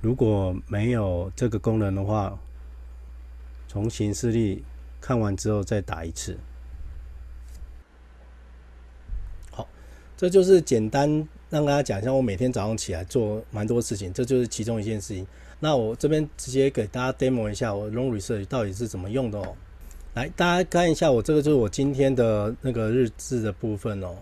[0.00, 2.38] 如果没有这个功能的话，
[3.66, 4.64] 从行事历
[5.00, 6.38] 看完之后再打一次。
[10.22, 11.08] 这就是简单
[11.50, 15.26] 让大家讲一下，我每天早上起来做蛮多事情，这就是其中一件事情。
[15.58, 19.56] 那我这边直接给大家 demo 一下我 Long Research 到底是怎么用的哦。
[20.14, 24.14] 来，大家看一下我这个就是我今天的那个日志的部分哦。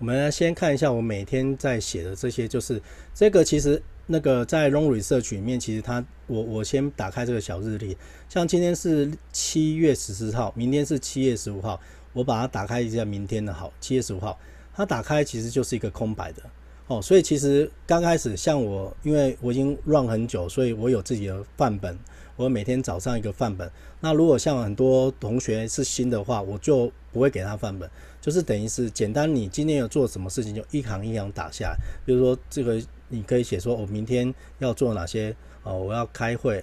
[0.00, 2.78] 我们先看一下我每天在写的这些，就是
[3.14, 7.96] 这个其实那个在 Long Research 里面，其实它我我先打开这个小日历，
[8.28, 11.80] 像今天是七月十四号，明天是七月十五号，
[12.12, 14.38] 我把它打开一下，明天的好，七月十五号。
[14.74, 16.42] 它打开其实就是一个空白的
[16.86, 21.98] 哦，所以其实刚开始像我，因为我已经 run 很久，所以我有自己的范本，
[22.36, 23.70] 我每天早上一个范本。
[24.00, 27.88] 那如果像很多同学是新的话，我就不会给他范本，
[28.20, 31.76] 就是等于是简单，你今天有做什么事情就一行一行打下来。
[32.04, 36.62] 比如说这个你可以写说，我明天要做哪些哦，我要开会，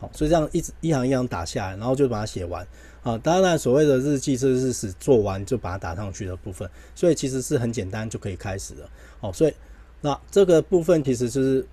[0.00, 2.66] 好，所以这样一直一行一行打下来，然后就把它写完。
[3.08, 8.90] 啊，当然，所谓的日记是日史做完就把它打上去的部分，所以其实是很简单就可以开始了。
[9.20, 9.54] 哦，所以
[10.02, 11.66] 那这个部分其实就是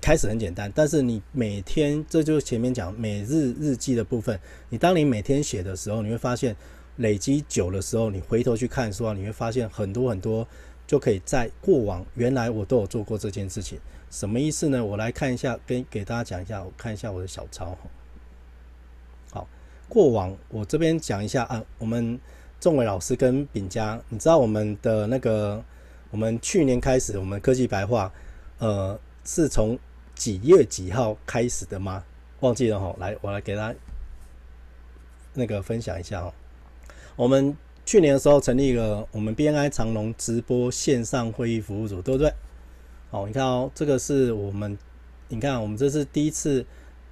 [0.00, 6.54] 开始很简单，但是你每天，这就是前面讲每日日记的部分，你当你每天写的时候，你会发现
[6.98, 10.46] 累积久的时候，你回头去看的时候，你会发现很多很多
[10.86, 13.76] 就可以在过往原来我都有做过这件事情，
[14.08, 14.84] 什么意思呢？
[14.84, 17.76] 我来看一下，跟给大家讲一下，我看一下我的小抄。
[19.88, 22.18] 过往我这边讲一下啊，我们
[22.60, 25.62] 仲伟老师跟炳佳，你知道我们的那个，
[26.10, 28.12] 我们去年开始，我们科技白话，
[28.58, 29.78] 呃，是从
[30.14, 32.04] 几月几号开始的吗？
[32.40, 33.78] 忘记了哈，来，我来给大家
[35.34, 36.32] 那个分享一下哦。
[37.14, 42.32] 我们去年的时候成立一个我们 BNI 长隆直播线上会议服务组，对不对？
[43.10, 44.76] 好，你看哦，这个是我们，
[45.28, 46.66] 你看我们这是第一次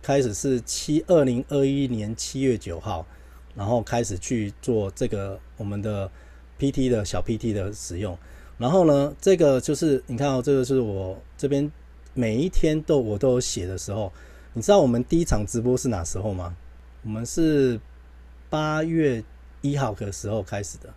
[0.05, 3.07] 开始是七二零二一年七月九号，
[3.55, 6.11] 然后开始去做这个我们的
[6.59, 8.19] PT 的小 PT 的使用。
[8.59, 11.73] 然后呢，这个就是你看哦，这个是我这边
[12.13, 14.13] 每一天都我都有写的时候。
[14.53, 16.55] 你知道我们第一场直播是哪时候吗？
[17.03, 17.81] 我们是
[18.51, 19.25] 八月
[19.63, 20.93] 一号的时候开始的，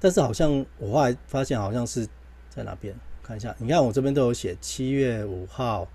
[0.00, 2.08] 但是好像我后来发现好像是
[2.48, 3.54] 在哪边看一下。
[3.58, 5.86] 你看我这边都有写七月五号，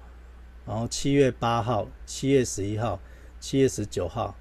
[0.71, 2.97] 然后七月八号、七月十一号、
[3.41, 4.33] 七月十九号，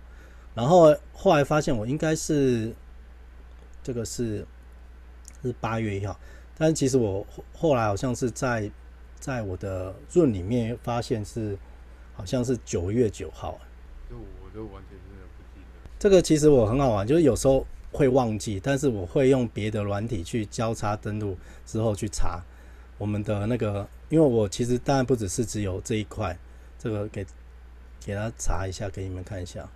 [0.54, 2.72] 然后后来发现我应该是
[3.82, 4.46] 这个是
[5.42, 6.16] 是八月一号，
[6.56, 8.70] 但其实我后来好像是在
[9.18, 11.58] 在我的润里面发现是。
[12.12, 13.58] 好像是九月九号，
[14.10, 15.90] 就我都完全真的不记得。
[15.98, 22.42] 这个其实我很好玩，就是有时候会忘记，但是我会用别的软体去交叉登录之后去查
[23.00, 26.38] 我们的那个，因为我其实当然不只是只有这一块，
[26.78, 27.24] 这个给
[27.98, 29.66] 给他查一下，给你们看一下。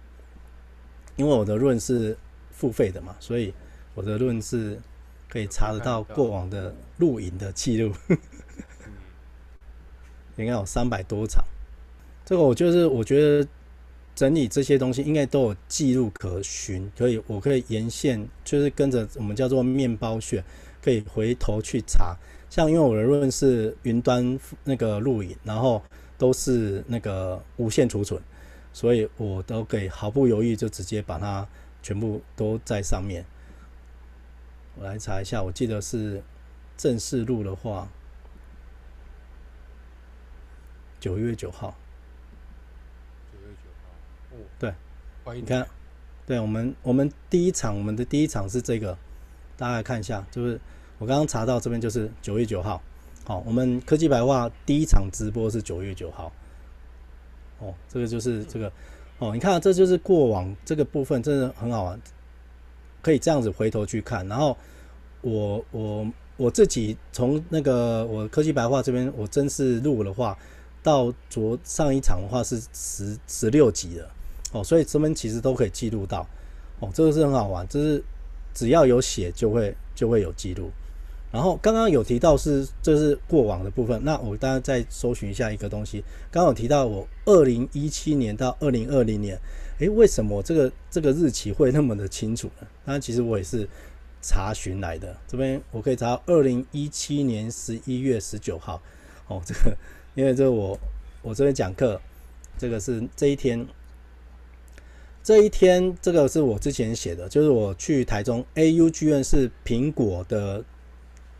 [1.16, 2.18] 因为我的论是
[2.50, 3.54] 付费的嘛，所以
[3.94, 4.78] 我的论是
[5.26, 7.94] 可以查得到过往的录影的记录，
[10.36, 11.42] 应该有三百多场。
[12.26, 13.48] 这个我就是我觉得
[14.14, 20.44] 整理这些东西应该都有记录可循，可以我可以沿线就是跟着我们叫做面包屑，
[20.82, 22.14] 可以回头去查。
[22.54, 25.82] 像因为我的论是云端那个录影，然后
[26.16, 28.22] 都是那个无线储存，
[28.72, 31.44] 所以我都可以毫不犹豫就直接把它
[31.82, 33.24] 全部都在上面。
[34.76, 36.22] 我来查一下，我记得是
[36.76, 37.88] 正式录的话，
[41.00, 41.74] 九月九号。
[44.60, 44.72] 对，
[45.34, 45.66] 你看，
[46.24, 48.96] 对我们我们第一场我们的第一场是这个，
[49.56, 50.60] 大家来看一下，就是
[51.04, 52.80] 我刚刚查到这边就是九月九号，
[53.26, 56.32] 好，我们科技白话第一场直播是九月九号，
[57.58, 58.72] 哦，这个就是这个，
[59.18, 62.00] 哦，你看这就是过往这个部分真的很好玩，
[63.02, 64.56] 可以这样子回头去看，然后
[65.20, 70.34] 我我我自己从那个我科技白话这边我真是录的话，
[70.82, 74.10] 到昨上一场的话是十十六集了。
[74.52, 76.26] 哦，所以这边其实都可以记录到，
[76.80, 78.02] 哦，这个是很好玩，就是
[78.54, 80.70] 只要有写就会就会有记录。
[81.34, 85.98] 然后刚刚有提到是这是过往的部分，那我当然再搜寻一下一个东西。
[86.30, 89.36] 刚刚有提到我二零一七年到二零二零年，
[89.80, 92.66] 诶，为什么这个这个日期会那么的清楚呢？
[92.84, 93.68] 当然其实我也是
[94.22, 95.16] 查询来的。
[95.26, 98.80] 这边我可以查到二零一七年十一月十九号，
[99.26, 99.76] 哦，这个
[100.14, 100.78] 因为这个我
[101.20, 102.00] 我这边讲课，
[102.56, 103.66] 这个是这一天。
[105.24, 110.62] 这一天，这个是我之前写的，就是我去台中 AU 剧院是苹果的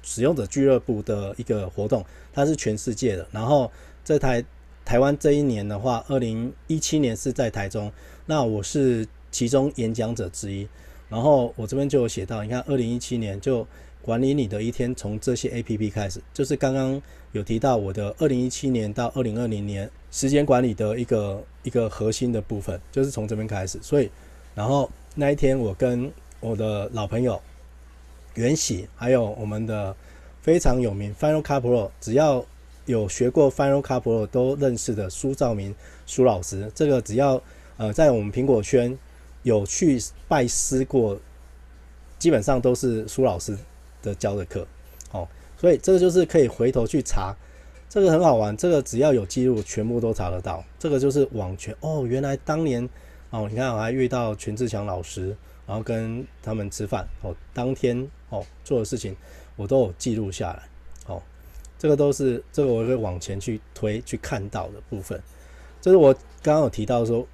[0.04, 3.26] 使用者俱乐部的一个活动，它是全世界的。
[3.32, 3.68] 然后
[4.04, 4.44] 这台
[4.84, 7.90] 台湾这一年的话，二零一七年是在台中，
[8.26, 10.68] 那我是其中演讲者之一。
[11.08, 13.66] 然后我这边就有写到，你看二零一七年就
[14.02, 17.00] 管理你的一天，从这些 APP 开始，就是刚刚
[17.32, 19.90] 有提到我的二零一七年到二零二零年。
[20.10, 23.80] 时间管理的一个一个核心的部分，就是从这边开始。
[23.82, 24.08] 所以，
[24.54, 27.42] 然后那一天，我跟我的老朋友
[28.35, 29.94] 袁喜，还有我们的
[30.40, 32.44] 非常有名 Final Cut Pro，只要
[32.87, 35.75] 有学过 Final Cut Pro 都认识的苏兆明
[36.07, 36.70] 苏老师。
[36.75, 37.40] 这个只要
[37.77, 38.99] 呃在我们苹果圈
[39.42, 41.18] 有去拜师过，
[42.18, 43.57] 基本上都是苏老师
[44.03, 44.66] 的教的课。
[45.12, 47.35] 哦，所以这个就是可以回头去查。
[47.88, 50.64] 这个很好玩，这个只要有记录，全部都查得到。
[50.81, 52.88] 这个就是网权哦，原来当年
[53.31, 59.16] 哦，你看我还遇到全志强老师，然后跟他们吃饭哦，当天哦做的事情
[59.57, 60.62] 我都有记录下来。
[61.07, 61.22] 哦，
[61.79, 65.20] 这个都是这个我会往前去推去看到的部分。
[65.81, 67.27] 这是我刚刚有提到说，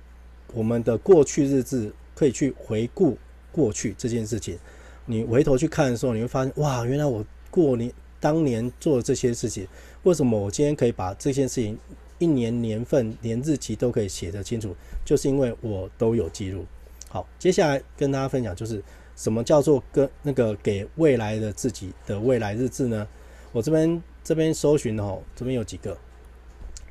[0.53, 3.17] 我们的过去日志可以去回顾
[3.53, 4.59] 过去这件事情。
[5.07, 9.67] 你回头去看的时候，你会发现哇，原来我过年当年做的这些事情。
[10.03, 11.79] 为什么我今天可以把这件事情
[12.19, 14.75] 一年年份连日期都可以写得清楚？
[15.05, 16.65] 就是因为我都有记录。
[17.13, 18.81] 好，接下来跟大家分享就是
[19.17, 23.05] 什么叫做跟那个给未来的自己的未来日志呢？
[23.51, 25.99] 我这边这边搜寻哦，这边有几个，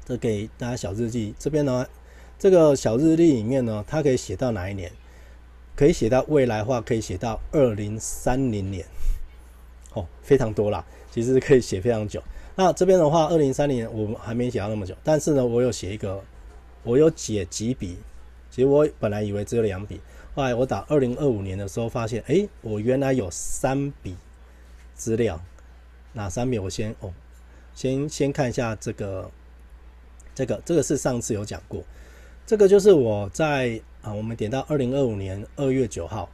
[0.03, 1.33] 这给大家小日记。
[1.39, 1.87] 这边呢，
[2.37, 4.91] 这个小日历里面呢，它可以写到哪一年？
[5.73, 8.85] 可以写到未来的话，可以写到二零三零年，
[9.93, 12.21] 哦，非常多啦，其实可以写非常久。
[12.57, 16.21] 那这边的话，二零三零年我还没写到那么久，但是呢，我有写一个，
[16.83, 17.97] 我有写几笔。
[18.51, 20.01] 其实我本来以为只有两笔，
[20.39, 24.15] 后来我打二零二五年的时候，发现，哎，我原来有三笔
[24.95, 25.41] 资料。
[26.13, 26.57] 哪三笔？
[26.57, 27.11] 我先哦，
[27.75, 29.29] 先先看一下这个，
[30.33, 31.83] 这个这个是上次有讲过，
[32.45, 36.29] 这个就是我在啊，我们点到二零二五年二月九号，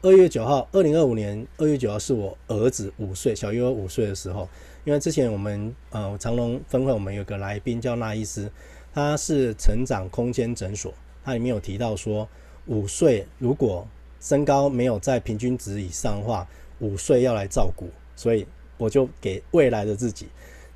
[0.00, 4.48] 二月九号，二零二五年二月九号是我儿子五岁，小于我五岁的时候。
[4.84, 8.50] 因为之前我们呃长隆分会，我们有个来宾叫那医师，
[8.94, 12.26] 他是成长空间诊所，他里面有提到说，
[12.70, 13.84] 五岁如果
[14.20, 16.46] 身高没有在平均值以上的话，
[16.78, 18.46] 五岁要来照顾，所以
[18.78, 20.28] 我就给未来的自己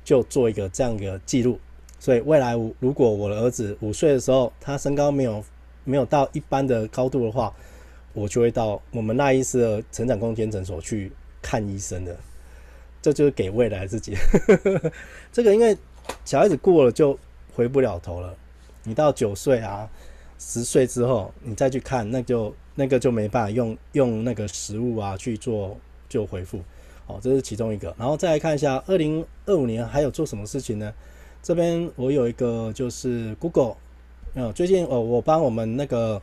[0.03, 1.57] 就做一个这样一个记录，
[1.97, 5.41] 所以未来如果我的儿子五岁的时候，他身高没有
[5.85, 7.53] 没有到一般的高度的话，
[8.13, 12.15] 我就会到我们赖医师的成长空间诊所去看医生的。
[13.01, 14.17] 这就是给未来自己，
[15.31, 15.77] 这个因为
[16.25, 17.17] 小孩子过了就
[17.53, 18.35] 回不了头了。
[18.83, 19.87] 你到九岁啊、
[20.37, 25.77] 十岁之后，你再去看，那就那个就没办法用用那个食物啊去做
[26.07, 26.59] 就回复。
[27.07, 27.95] 哦，这是其中一个。
[27.97, 30.93] 然后再来看一下，二零二五年还有做什么事情呢？
[31.43, 33.75] 这边我有一个就是 Google，
[34.33, 36.21] 嗯，最近哦，我帮我们那个。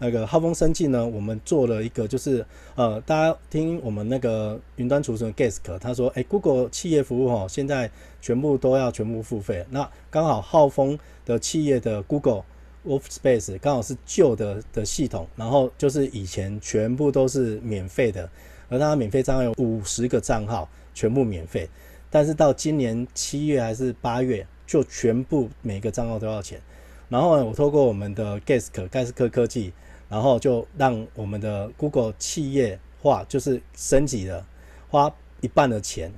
[0.00, 2.46] 那个浩峰生技呢，我们做了一个，就是
[2.76, 7.90] 呃，大家听我们那个云端储存 Gask，他说，哎，Google 企业服务哈，现在
[8.22, 9.66] 全部都要全部付费。
[9.70, 10.96] 那刚好浩峰
[11.26, 12.44] 的企业的 Google
[12.88, 18.28] Workspace 刚好是旧的的系统，然后就是以前全部都是免费的，
[18.68, 21.68] 而它免费账号有五十个账号，全部免费。
[22.10, 26.60] 但是到今年七月还是八月，就全部每个账号都要钱。
[27.08, 29.72] 然后呢，我透过我们的 Gask 盖斯克科技。
[30.10, 34.46] 然后就让我们的 Google 企业化，就是升级了，
[34.88, 36.10] 花一半的钱。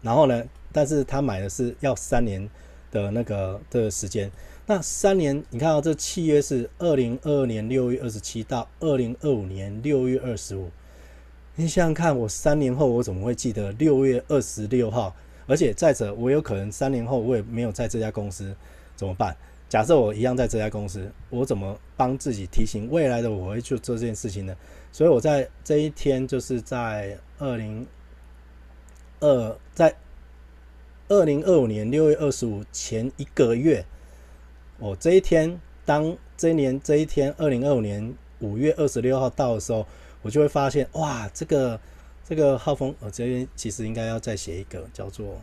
[0.00, 0.42] 然后呢，
[0.72, 2.50] 但是他买的是要三年
[2.90, 4.28] 的那个的时间。
[4.74, 10.70] 那三年，你看到这契约是二零二二年六月二十七到二零二五年六月二十五。
[11.56, 15.14] 你想想看，我三年后我怎么会记得六月二十六号？
[15.46, 18.56] 而且再者，我有可能三年后我也没有在这家公司，
[18.96, 19.36] 怎么办？
[19.68, 24.56] 假设我一样在这家公司，我怎么帮自己提醒未来的我会去做这件事情呢？
[24.90, 27.86] 所以我在这一天，就是在二零
[29.20, 29.94] 二在
[31.08, 33.84] 二零二五年六月二十五前一个月，
[34.82, 39.86] 我这一天当这一年这一天二零二五年五月二十六号到的时候，
[40.22, 41.78] 我就会发现哇，这个
[42.28, 45.40] 这个浩峰，我这边其实应该要再写一个叫做。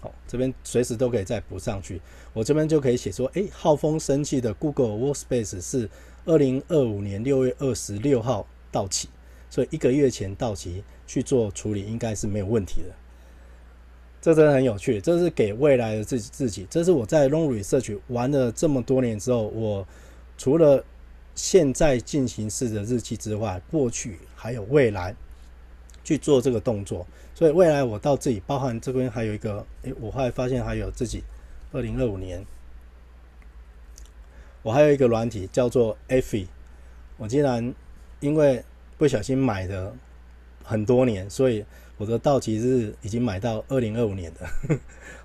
[0.00, 2.00] 好，这边随时都可以再补上去。
[2.32, 5.90] 我这边就可以写说，诶，浩峰生气的 Google Workspace 是
[6.24, 9.10] 二零二五年六月二十六号到期，
[9.50, 12.88] 所以一个月前到期去做处理，应该是没有问题的。
[14.26, 16.66] 这真的很有趣，这是给未来的自己自己。
[16.68, 19.86] 这是我在 Long Research 玩了这么多年之后，我
[20.36, 20.82] 除了
[21.36, 25.14] 现在进行式的日记之外，过去还有未来
[26.02, 27.06] 去做这个动作。
[27.36, 31.22] 所以未来我到自己，包含这边还有一个，诶，我后来发现还有自己，
[31.70, 32.44] 二零二五年，
[34.64, 36.48] 我还有一个软体叫做 Effie，
[37.16, 37.72] 我竟然
[38.18, 38.64] 因为
[38.98, 39.94] 不小心买的
[40.64, 41.64] 很多年，所以
[41.96, 44.78] 我的到期日已经买到二零二五年的，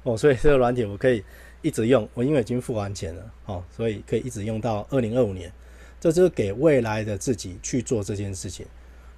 [0.03, 1.23] 哦，所以这个软体我可以
[1.61, 5.51] 一直用，我因为已经付完钱了，哦，所以可以一直用到二零二五年，
[5.99, 8.65] 这就是给未来的自己去做这件事情，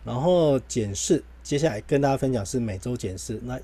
[0.03, 1.23] 然后检视。
[1.43, 3.37] 接下来跟大家分享是每周检视。
[3.43, 3.59] 那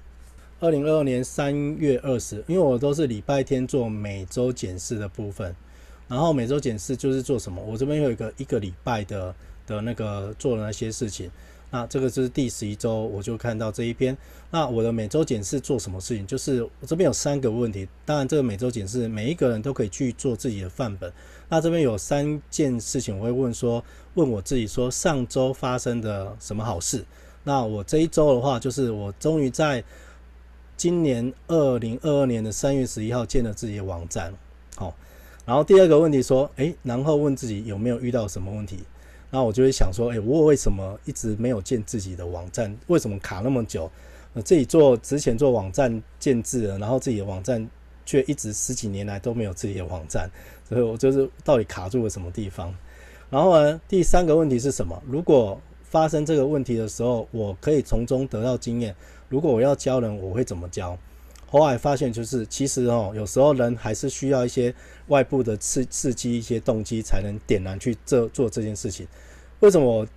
[0.59, 5.55] 二零二二年三月二十，因为我都是礼拜天做每周检视的部分。
[6.09, 7.63] 然后每周检视就是做什么？
[7.63, 9.33] 我这边有一个一个礼拜的
[9.65, 11.31] 的那个做的那些事情。
[11.71, 14.17] 那这个就是第十一周，我就看到这一篇。
[14.51, 16.25] 那我的每周检视做什么事情？
[16.25, 17.87] 就是我这边有三个问题。
[18.05, 21.11] 当然，这个每周检视每一个人都可以去做自己的范本。
[21.47, 23.83] 那这边有三件事情，我会问说，
[24.15, 27.05] 问我自己说，上周发生的什么好事？
[27.43, 29.83] 那我这一周的话，就是我终于在
[30.75, 34.33] 今年二零二二年的三月十一号建了自己的网站，
[34.75, 34.95] 好。
[35.45, 38.79] 然后第二个问题说，诶，然后问自己有没有遇到什么问题？
[39.31, 42.75] 然后我就会想说，诶，我为什么一直没有建自己的网站？
[42.87, 43.89] 为什么卡那么久？
[44.33, 47.67] 呃，自己做之前做网站建置了，然后自己的网站
[48.05, 50.29] 却一直十几年来都没有自己的网站，
[50.67, 52.73] 所以我就是到底卡住了什么地方？
[53.29, 55.01] 然后呢，第三个问题是什么？
[55.07, 58.95] 如果发生这个问题的时候，我可以从中得到经验。
[59.27, 60.97] 如果我要教人，我会怎么教？
[61.51, 64.71] 后来发现，就是其实哦，有时候人还是需要一些
[65.07, 69.07] 外部的刺刺激、一些动机，才能点燃去这做这件事情。
[69.59, 70.07] 为什么我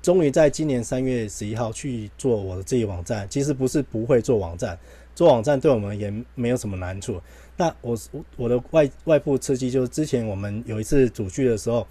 [0.00, 3.26] 终于在今年三月十一号去做我的这一网站。
[3.28, 4.78] 其实不是不会做网站，
[5.14, 7.20] 做网站对我们也没有什么难处。
[7.56, 7.98] 那我
[8.36, 11.84] 我的外外部刺激就是之前我们有一次组聚的时候，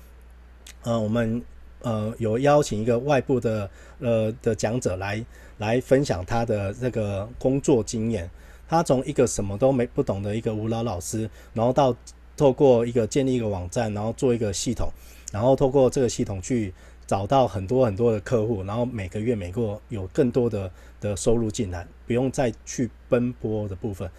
[0.84, 1.44] 呃，我们
[1.82, 3.70] 呃有邀请一个外部的
[4.00, 5.24] 呃的讲者来
[5.58, 8.30] 来分享他的这个工作经验。
[8.70, 11.94] 他从一个什么都没不懂的一个无脑老师，然后到
[12.38, 14.88] 透过一个建立一个网站，然后做一个系统，
[15.34, 16.72] 然后透过这个系统去
[17.08, 24.10] 找到很多很多的客户，然后每个月每个有更多的的收入进来，不用再去奔波的部分。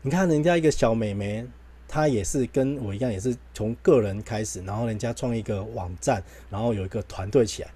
[0.00, 1.46] 你看人家一个小美眉，
[1.86, 7.68] 她也是跟我一样，也是从个人开始，然后人家创一个网站，然后有一个团队起来。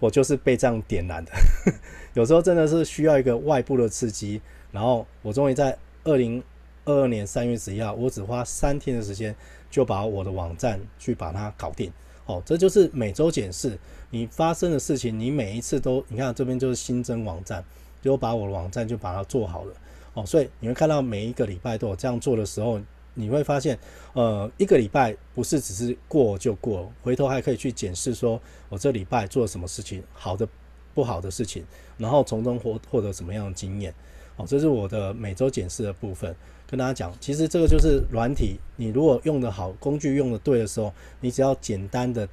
[0.00, 1.32] 我就是被这样点燃的。
[2.14, 4.40] 有时候真的是需要一个外部的刺激，
[4.78, 6.40] 然后我终于在二零
[6.84, 9.34] 二二年三月十一号，我只花三天的时间
[9.68, 11.92] 就把我的网站去把它搞定。
[12.26, 13.76] 哦，这就是每周检视
[14.10, 17.64] 你发生的事情，你每一次都，你看这边就是新增网站，
[18.00, 19.74] 就把我的网站就把它做好了。
[20.14, 22.80] 哦，所以你会看到每一个礼拜都有这样做的时候，
[23.14, 23.76] 你会发现，
[24.12, 30.46] 呃，一个礼拜不是只是过就过，回头还可以去检视说，我这礼拜做了什么事情，好的、
[30.94, 31.64] 不好的事情，
[31.96, 33.92] 然后从中获获得什么样的经验。
[34.38, 36.34] 哦，这是我的每周检视的部分，
[36.66, 42.26] 跟大家讲，其实这个就是软体，你如果用得好，工具用得对的时候，你只要简单的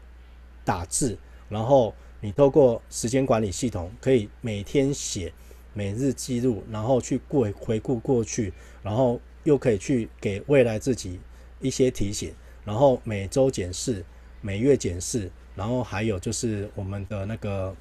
[0.64, 1.18] 打字，
[1.50, 5.34] 然后你透过时间管理系统，可以每天写。
[5.78, 11.20] 每日记录，然后去过回顾过去，然后又可以去给未来自己
[11.60, 12.34] 一些提醒，
[12.64, 14.06] 然后每周检视，
[14.40, 17.76] 每月检视，然后还有就是我们的那个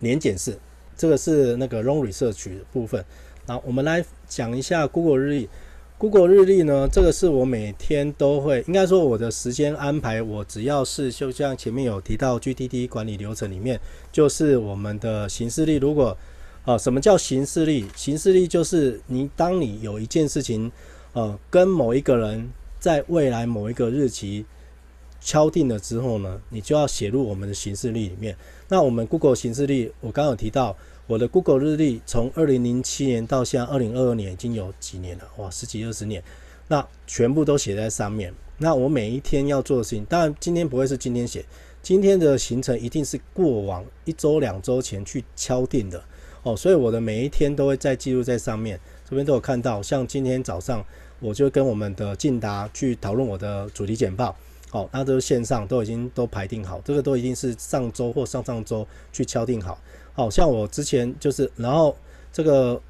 [0.00, 0.58] 年检视，
[1.02, 3.04] 这个是那个 long research 部分。
[3.46, 5.48] 那我们来讲一下 Google 日历。
[5.98, 13.80] Google 日历呢，这个是我每天都会，应该说我的时间安排，我只要是就像前面有提到 GTD 管理流程里面，
[14.12, 16.16] 就是我们的行事历，如果
[16.64, 17.84] 啊，什么叫行事历？
[17.96, 20.70] 行事历就是你当你有一件事情，
[21.14, 22.48] 呃，跟某一个人
[22.78, 24.46] 在未来某一个日期
[25.20, 28.36] 敲定了之后呢，你就要写入我们的行事历里面。
[28.68, 30.74] 那我们 Google 行事历，我刚刚有提到，
[31.08, 36.22] 我的 Google 日历从二零零七年到现在二零二二年已经有几年了，哇，十几二十年，
[36.68, 38.32] 那全部都写在上面。
[38.58, 41.44] 那我每一天要做的事情，当然今天不会是今天写，
[41.82, 46.02] 今天的行程一定是过往一周两周前去敲定的。
[46.44, 48.78] 哦，所以我的每一天都会再记录在上面，
[49.08, 49.82] 这边都有看到。
[49.82, 50.84] 像今天早上，
[51.18, 54.34] 我就跟我们的进达去讨论我的主题简报。
[54.70, 59.78] 好，那都是线上都已经都排定好，这个都一定是上周或上上周去敲定好。
[60.14, 61.96] 好，像我之前就是，然后
[62.32, 62.80] 这个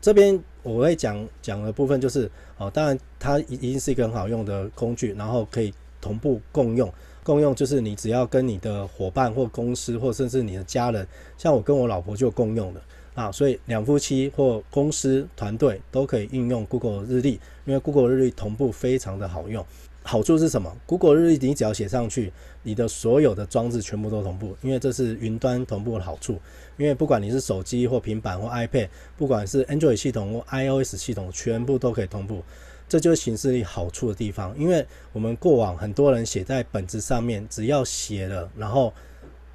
[0.00, 6.92] 这边我会讲讲的部分就是，哦，当然它一定是一个很好用的工具，然后可以同步共用。
[7.22, 11.06] 共用就是你只要跟你的伙伴或公司或甚至你的家人，
[11.38, 12.80] 像我跟我老婆就共用的
[13.14, 19.64] 啊，所以两夫妻或公司团队都可以应用 Google 日历，因为 Google 日历同步非常的好用。
[20.06, 22.30] 好处是什么？Google 日历你只要写上去，
[22.62, 26.38] 你的所有的装置全部都同步，因为这是云端同步的好处。
[26.76, 32.42] 因为不管你是手机或平板或 iPad，不管是 Android 系统或 iOS 系统，全部都可以同步。
[32.86, 38.92] 这就是行事历好处的地方，因为我们过往很多人写在本子上面，只要写了，然后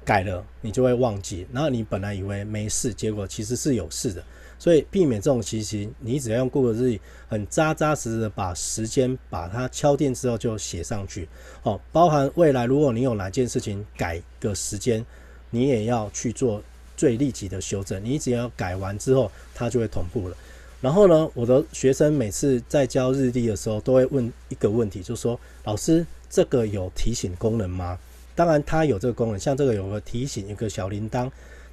[0.04, 4.24] 改了，你就会忘记，然后你本来以为没事，结果其实是有事的。
[4.60, 11.26] 所以避免这种情形，你只要用 Google 日历，很扎扎实实的把时间把它敲定之后就写上去。
[11.62, 15.04] 哦，包含未来如果你有哪件事情改个时间，
[15.48, 16.62] 你也要去做
[16.94, 18.04] 最立即的修正。
[18.04, 20.36] 你只要改完之后，它就会同步了。
[20.82, 27.98] 然后呢，我的学生每次在交日历的时候，都会问一个问题，就是说：“老师，这个有提醒功能吗？”
[28.34, 31.30] 当然，它有这个功能，像这个有个提醒，一个小铃铛，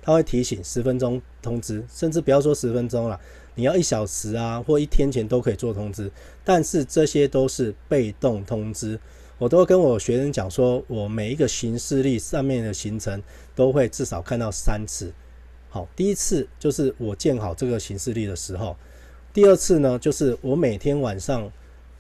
[0.08, 3.20] 它会提醒十分钟通知，甚至不要说十分钟了，
[3.56, 6.10] 你要一小时啊，或一天前都可以做通知。
[6.46, 8.98] 但是这些都是被动通知，
[9.38, 13.22] 我都会跟我学生讲说，我每一个行事历上面的行程
[13.54, 15.12] 都会至少看到三次。
[15.68, 18.78] 好，第一次就是我建好这个行事历的时候。
[19.34, 21.52] 第二次呢，就是我每天晚上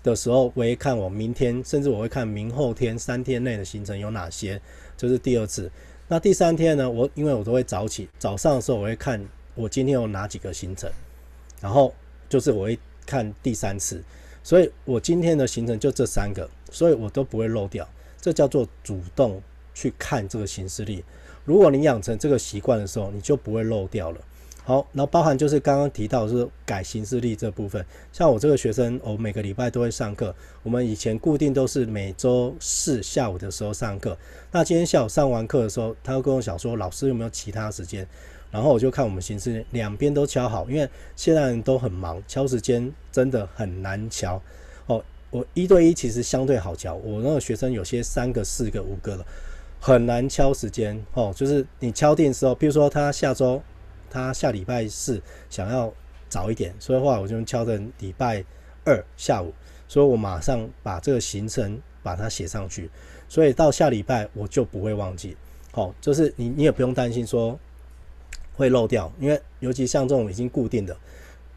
[0.01, 4.61] 的时候，我会看我明天，甚至我会看明后天三天内的行程有哪些，
[4.95, 5.69] 这是第二次。
[6.09, 9.21] 那第三天呢，我因为我都会早起，早上的时候我会看
[9.55, 10.89] 我今天有哪几个行程，
[11.59, 11.93] 然后
[12.29, 14.01] 就是我会看第三次，
[14.41, 17.85] 所以我今天的行程就这三个，所以我都不会漏掉，
[18.21, 19.41] 这叫做主动
[19.73, 21.03] 去看这个行事历。
[21.43, 24.21] 如果你养成这个习惯的时候，你就不会漏掉了。
[24.67, 30.35] 好，然后包含就是刚刚提到是改行事历这部分，像我这个学生，我每个礼拜都会上课。
[30.61, 34.17] 我们以前固定都是每周四下午的时候上课。
[34.51, 38.05] 那今天下午上完课的时候，他又跟我讲说，老师有没有其他时间？
[38.51, 44.41] 然后我就看我们行事历，两边都敲好，因为现在人都很忙，敲时间真的很难敲。
[44.87, 49.25] 哦，我一对一其实相对好敲，我那个学生有些三个、四个、五个的，
[49.79, 51.01] 很难敲时间。
[51.13, 53.63] 哦，就是你敲定的时候，比如说他下周。
[54.17, 55.93] 他下礼拜四想要
[56.27, 58.43] 早一点，所以的话我就敲成礼拜
[58.83, 59.53] 二下午，
[59.87, 62.89] 所以我马上把这个行程把它写上去，
[63.29, 65.37] 所以到下礼拜我就不会忘记。
[65.71, 67.57] 好，就是你你也不用担心说
[68.53, 70.97] 会漏掉，因为尤其像这种已经固定的，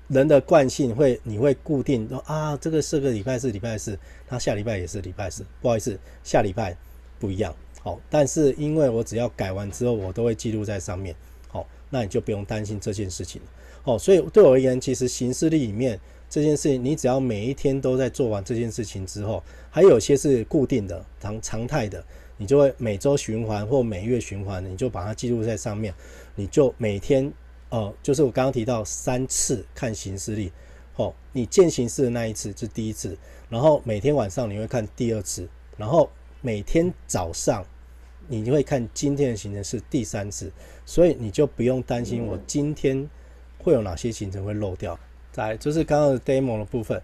[0.08, 3.98] 人的惯性会你会固定说啊，这个是个礼拜四礼拜四，
[4.28, 6.76] 他下礼拜也是礼拜四，不好意思，下礼拜
[7.18, 7.54] 不一样。
[7.82, 11.16] 好，但是因为我只要改完之后，我都会记录在上面。
[11.90, 13.48] 那你就不用担心这件事情了
[13.84, 13.98] 哦。
[13.98, 22.02] 所以对我而言，其实行事历里面这件事情，你只要每一天都在做完这件事情之后，还有些是固定的、常常态的，
[22.36, 25.92] 你就会每周循环或每月循环，你就把它记录在上面。
[26.36, 27.30] 你就每天
[27.68, 30.50] 呃，就是我刚刚提到三次看行事历
[30.96, 33.16] 哦，你见行事的那一次是第一次，
[33.48, 36.08] 然后每天晚上你会看第二次，然后
[36.40, 37.64] 每天早上。
[38.30, 40.50] 你就会看今天的行程是第三次，
[40.86, 43.10] 所以你就不用担心我今天
[43.58, 44.96] 会有哪些行程会漏掉。
[45.32, 47.02] 再就是刚刚的 demo 的部分，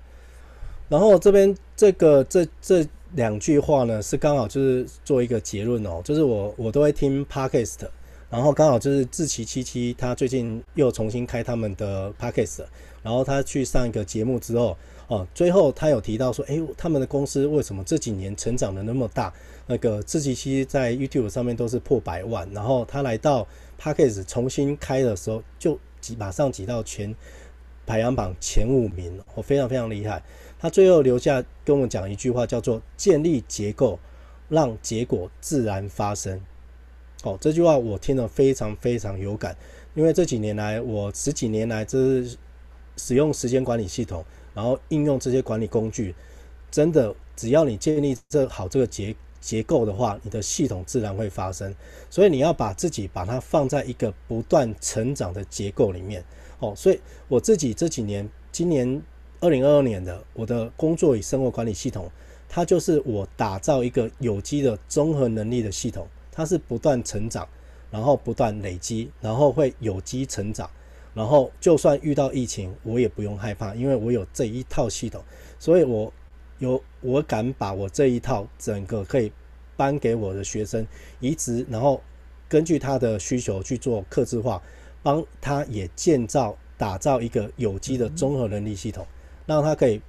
[0.89, 7.89] 然后这边这个这这两句话呢是刚好就是做一个结论哦，就是我我都会听 podcast，
[8.31, 12.65] 然后刚好就是志奇七七他最近又重新开他们的 podcast，
[13.03, 14.77] 然后他去上一个节目之后
[15.09, 19.33] 哦，最后他有提到说，诶，他们的公司为什么这几年成长的那么大？
[19.67, 23.47] 那个志祺七七在 YouTube 上面都是破百万，然后他来到
[23.81, 27.15] Podcast 重新开的时候，就挤马上挤到全
[27.85, 30.23] 排行榜前五名，我非常非常厉害。
[30.59, 33.99] 他最后留下跟我们讲一句话，叫做“建立结构，
[34.49, 36.41] 让结果自然发生”。
[37.25, 39.57] 哦，这句话我听了非常非常有感，
[39.95, 42.37] 因为这几年来，我十几年来就是
[42.97, 46.15] 使用时间管理系统，然后应用这些管理工具，
[46.71, 49.15] 真的只要你建立这好这个结。
[49.47, 51.73] 结构的话，你的系统自然会发生，
[52.11, 56.25] 所以你要把自己把它放在一个不断成长的结构里面
[56.59, 56.75] 哦。
[56.75, 59.01] 所以我自己这几年，今年
[59.39, 62.11] 二零二二年的我的工作与生活管理系统，
[62.49, 67.49] 它就是我打造一个有机的综合能力的系统，它是不断成长，
[67.89, 70.69] 然后不断累积，然后会有机成长，
[71.15, 75.23] 然后就算遇到疫情，我也不用害怕，因为我有这一套系统，
[75.61, 76.13] 所以我。
[76.59, 79.31] 有，我敢把我这一套整个可以
[79.77, 80.87] 颁给我的学生
[81.21, 82.01] 移植，然后
[82.49, 84.63] 根据他的需求去做客制化，
[85.03, 89.07] 帮他也建造打造一个有机的综合能力系统，
[89.45, 90.01] 让他可以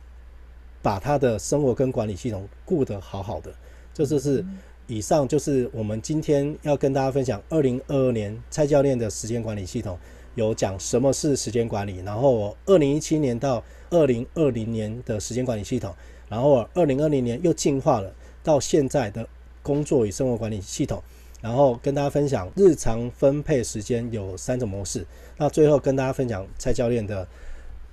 [0.81, 3.53] 把他的生活跟管理系统顾得好好的。
[3.93, 4.45] 这就是
[4.85, 9.99] 以上就是我们今天要跟大家分享二零二二年蔡教练的时间管理系统，
[10.35, 15.93] 有讲什么是时间管理，然后我二零一七年到二零二零年的时间管理系统。
[16.29, 18.13] 然后，二零二零年又进化了
[18.43, 19.27] 到现在的
[19.63, 21.01] 工作与生活管理系统。
[21.39, 25.05] 然后跟大家分享日常分配时间有三种模式。
[25.37, 27.27] 那最后跟大家分享蔡教练的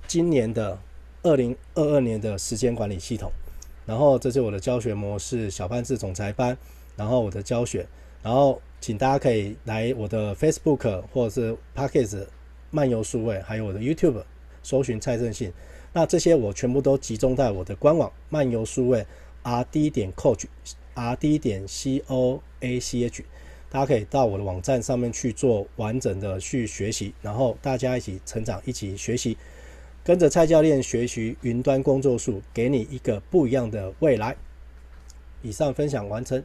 [0.07, 0.77] 今年的
[1.21, 3.31] 二零二二年的时间管理系统。
[3.85, 6.57] 然后这是我的教学模式小班制总裁班。
[6.95, 7.85] 然后我的教学。
[8.23, 12.25] 然后请大家可以来我的 Facebook 或者是 Podcast
[12.71, 14.23] 漫游数位，还有我的 YouTube
[14.63, 15.53] 搜寻蔡正信。
[15.95, 19.07] 那这些我全部都集中在我的官网漫游数位
[19.43, 20.43] R D 点 Coach
[20.93, 23.23] R D 点 C O A C H，
[23.69, 29.37] 大家可以到我的网站上面去做完整的去学习，然后大家一起成长，一起学习，
[30.03, 34.35] 跟着蔡教练学习云端工作术，给你一个不一样的未来。
[35.41, 36.43] 以上分享完成。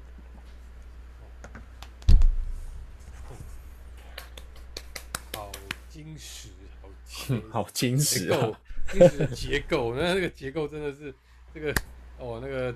[5.34, 5.50] 好
[5.90, 6.88] 金石，好
[7.64, 8.60] 好精实啊。
[9.34, 11.14] 结构，那那个结构真的是
[11.54, 11.72] 这个
[12.18, 12.74] 哦，那个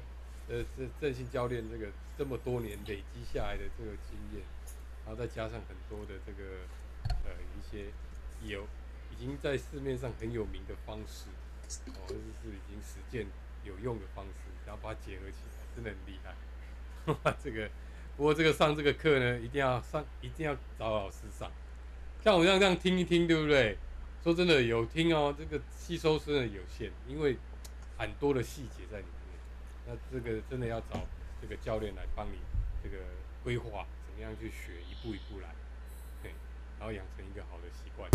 [0.48, 1.86] 呃，这正兴教练这个
[2.16, 4.42] 这么多年累积下来的这个经验，
[5.04, 6.60] 然后再加上很多的这个
[7.24, 7.86] 呃一些
[8.42, 8.66] 有
[9.10, 11.26] 已经在市面上很有名的方式，
[11.90, 13.26] 哦，就是已经实践
[13.64, 16.34] 有用的方式，然后把它结合起来，真的很厉害。
[17.22, 17.68] 哇， 这个
[18.16, 21.50] 不过这个上这个课呢，一定要上，一定要找老师上。
[22.22, 23.76] 像我这样这样听一听，对不对？
[24.24, 27.36] 说真的，有听哦，这个吸收真的有限，因为
[27.98, 29.38] 很多的细节在里面，
[29.86, 30.98] 那这个真的要找
[31.42, 32.38] 这个教练来帮你
[32.82, 32.96] 这个
[33.42, 35.50] 规划，怎么样去学，一步一步来，
[36.22, 36.30] 嘿，
[36.78, 38.08] 然后养成一个好的习惯。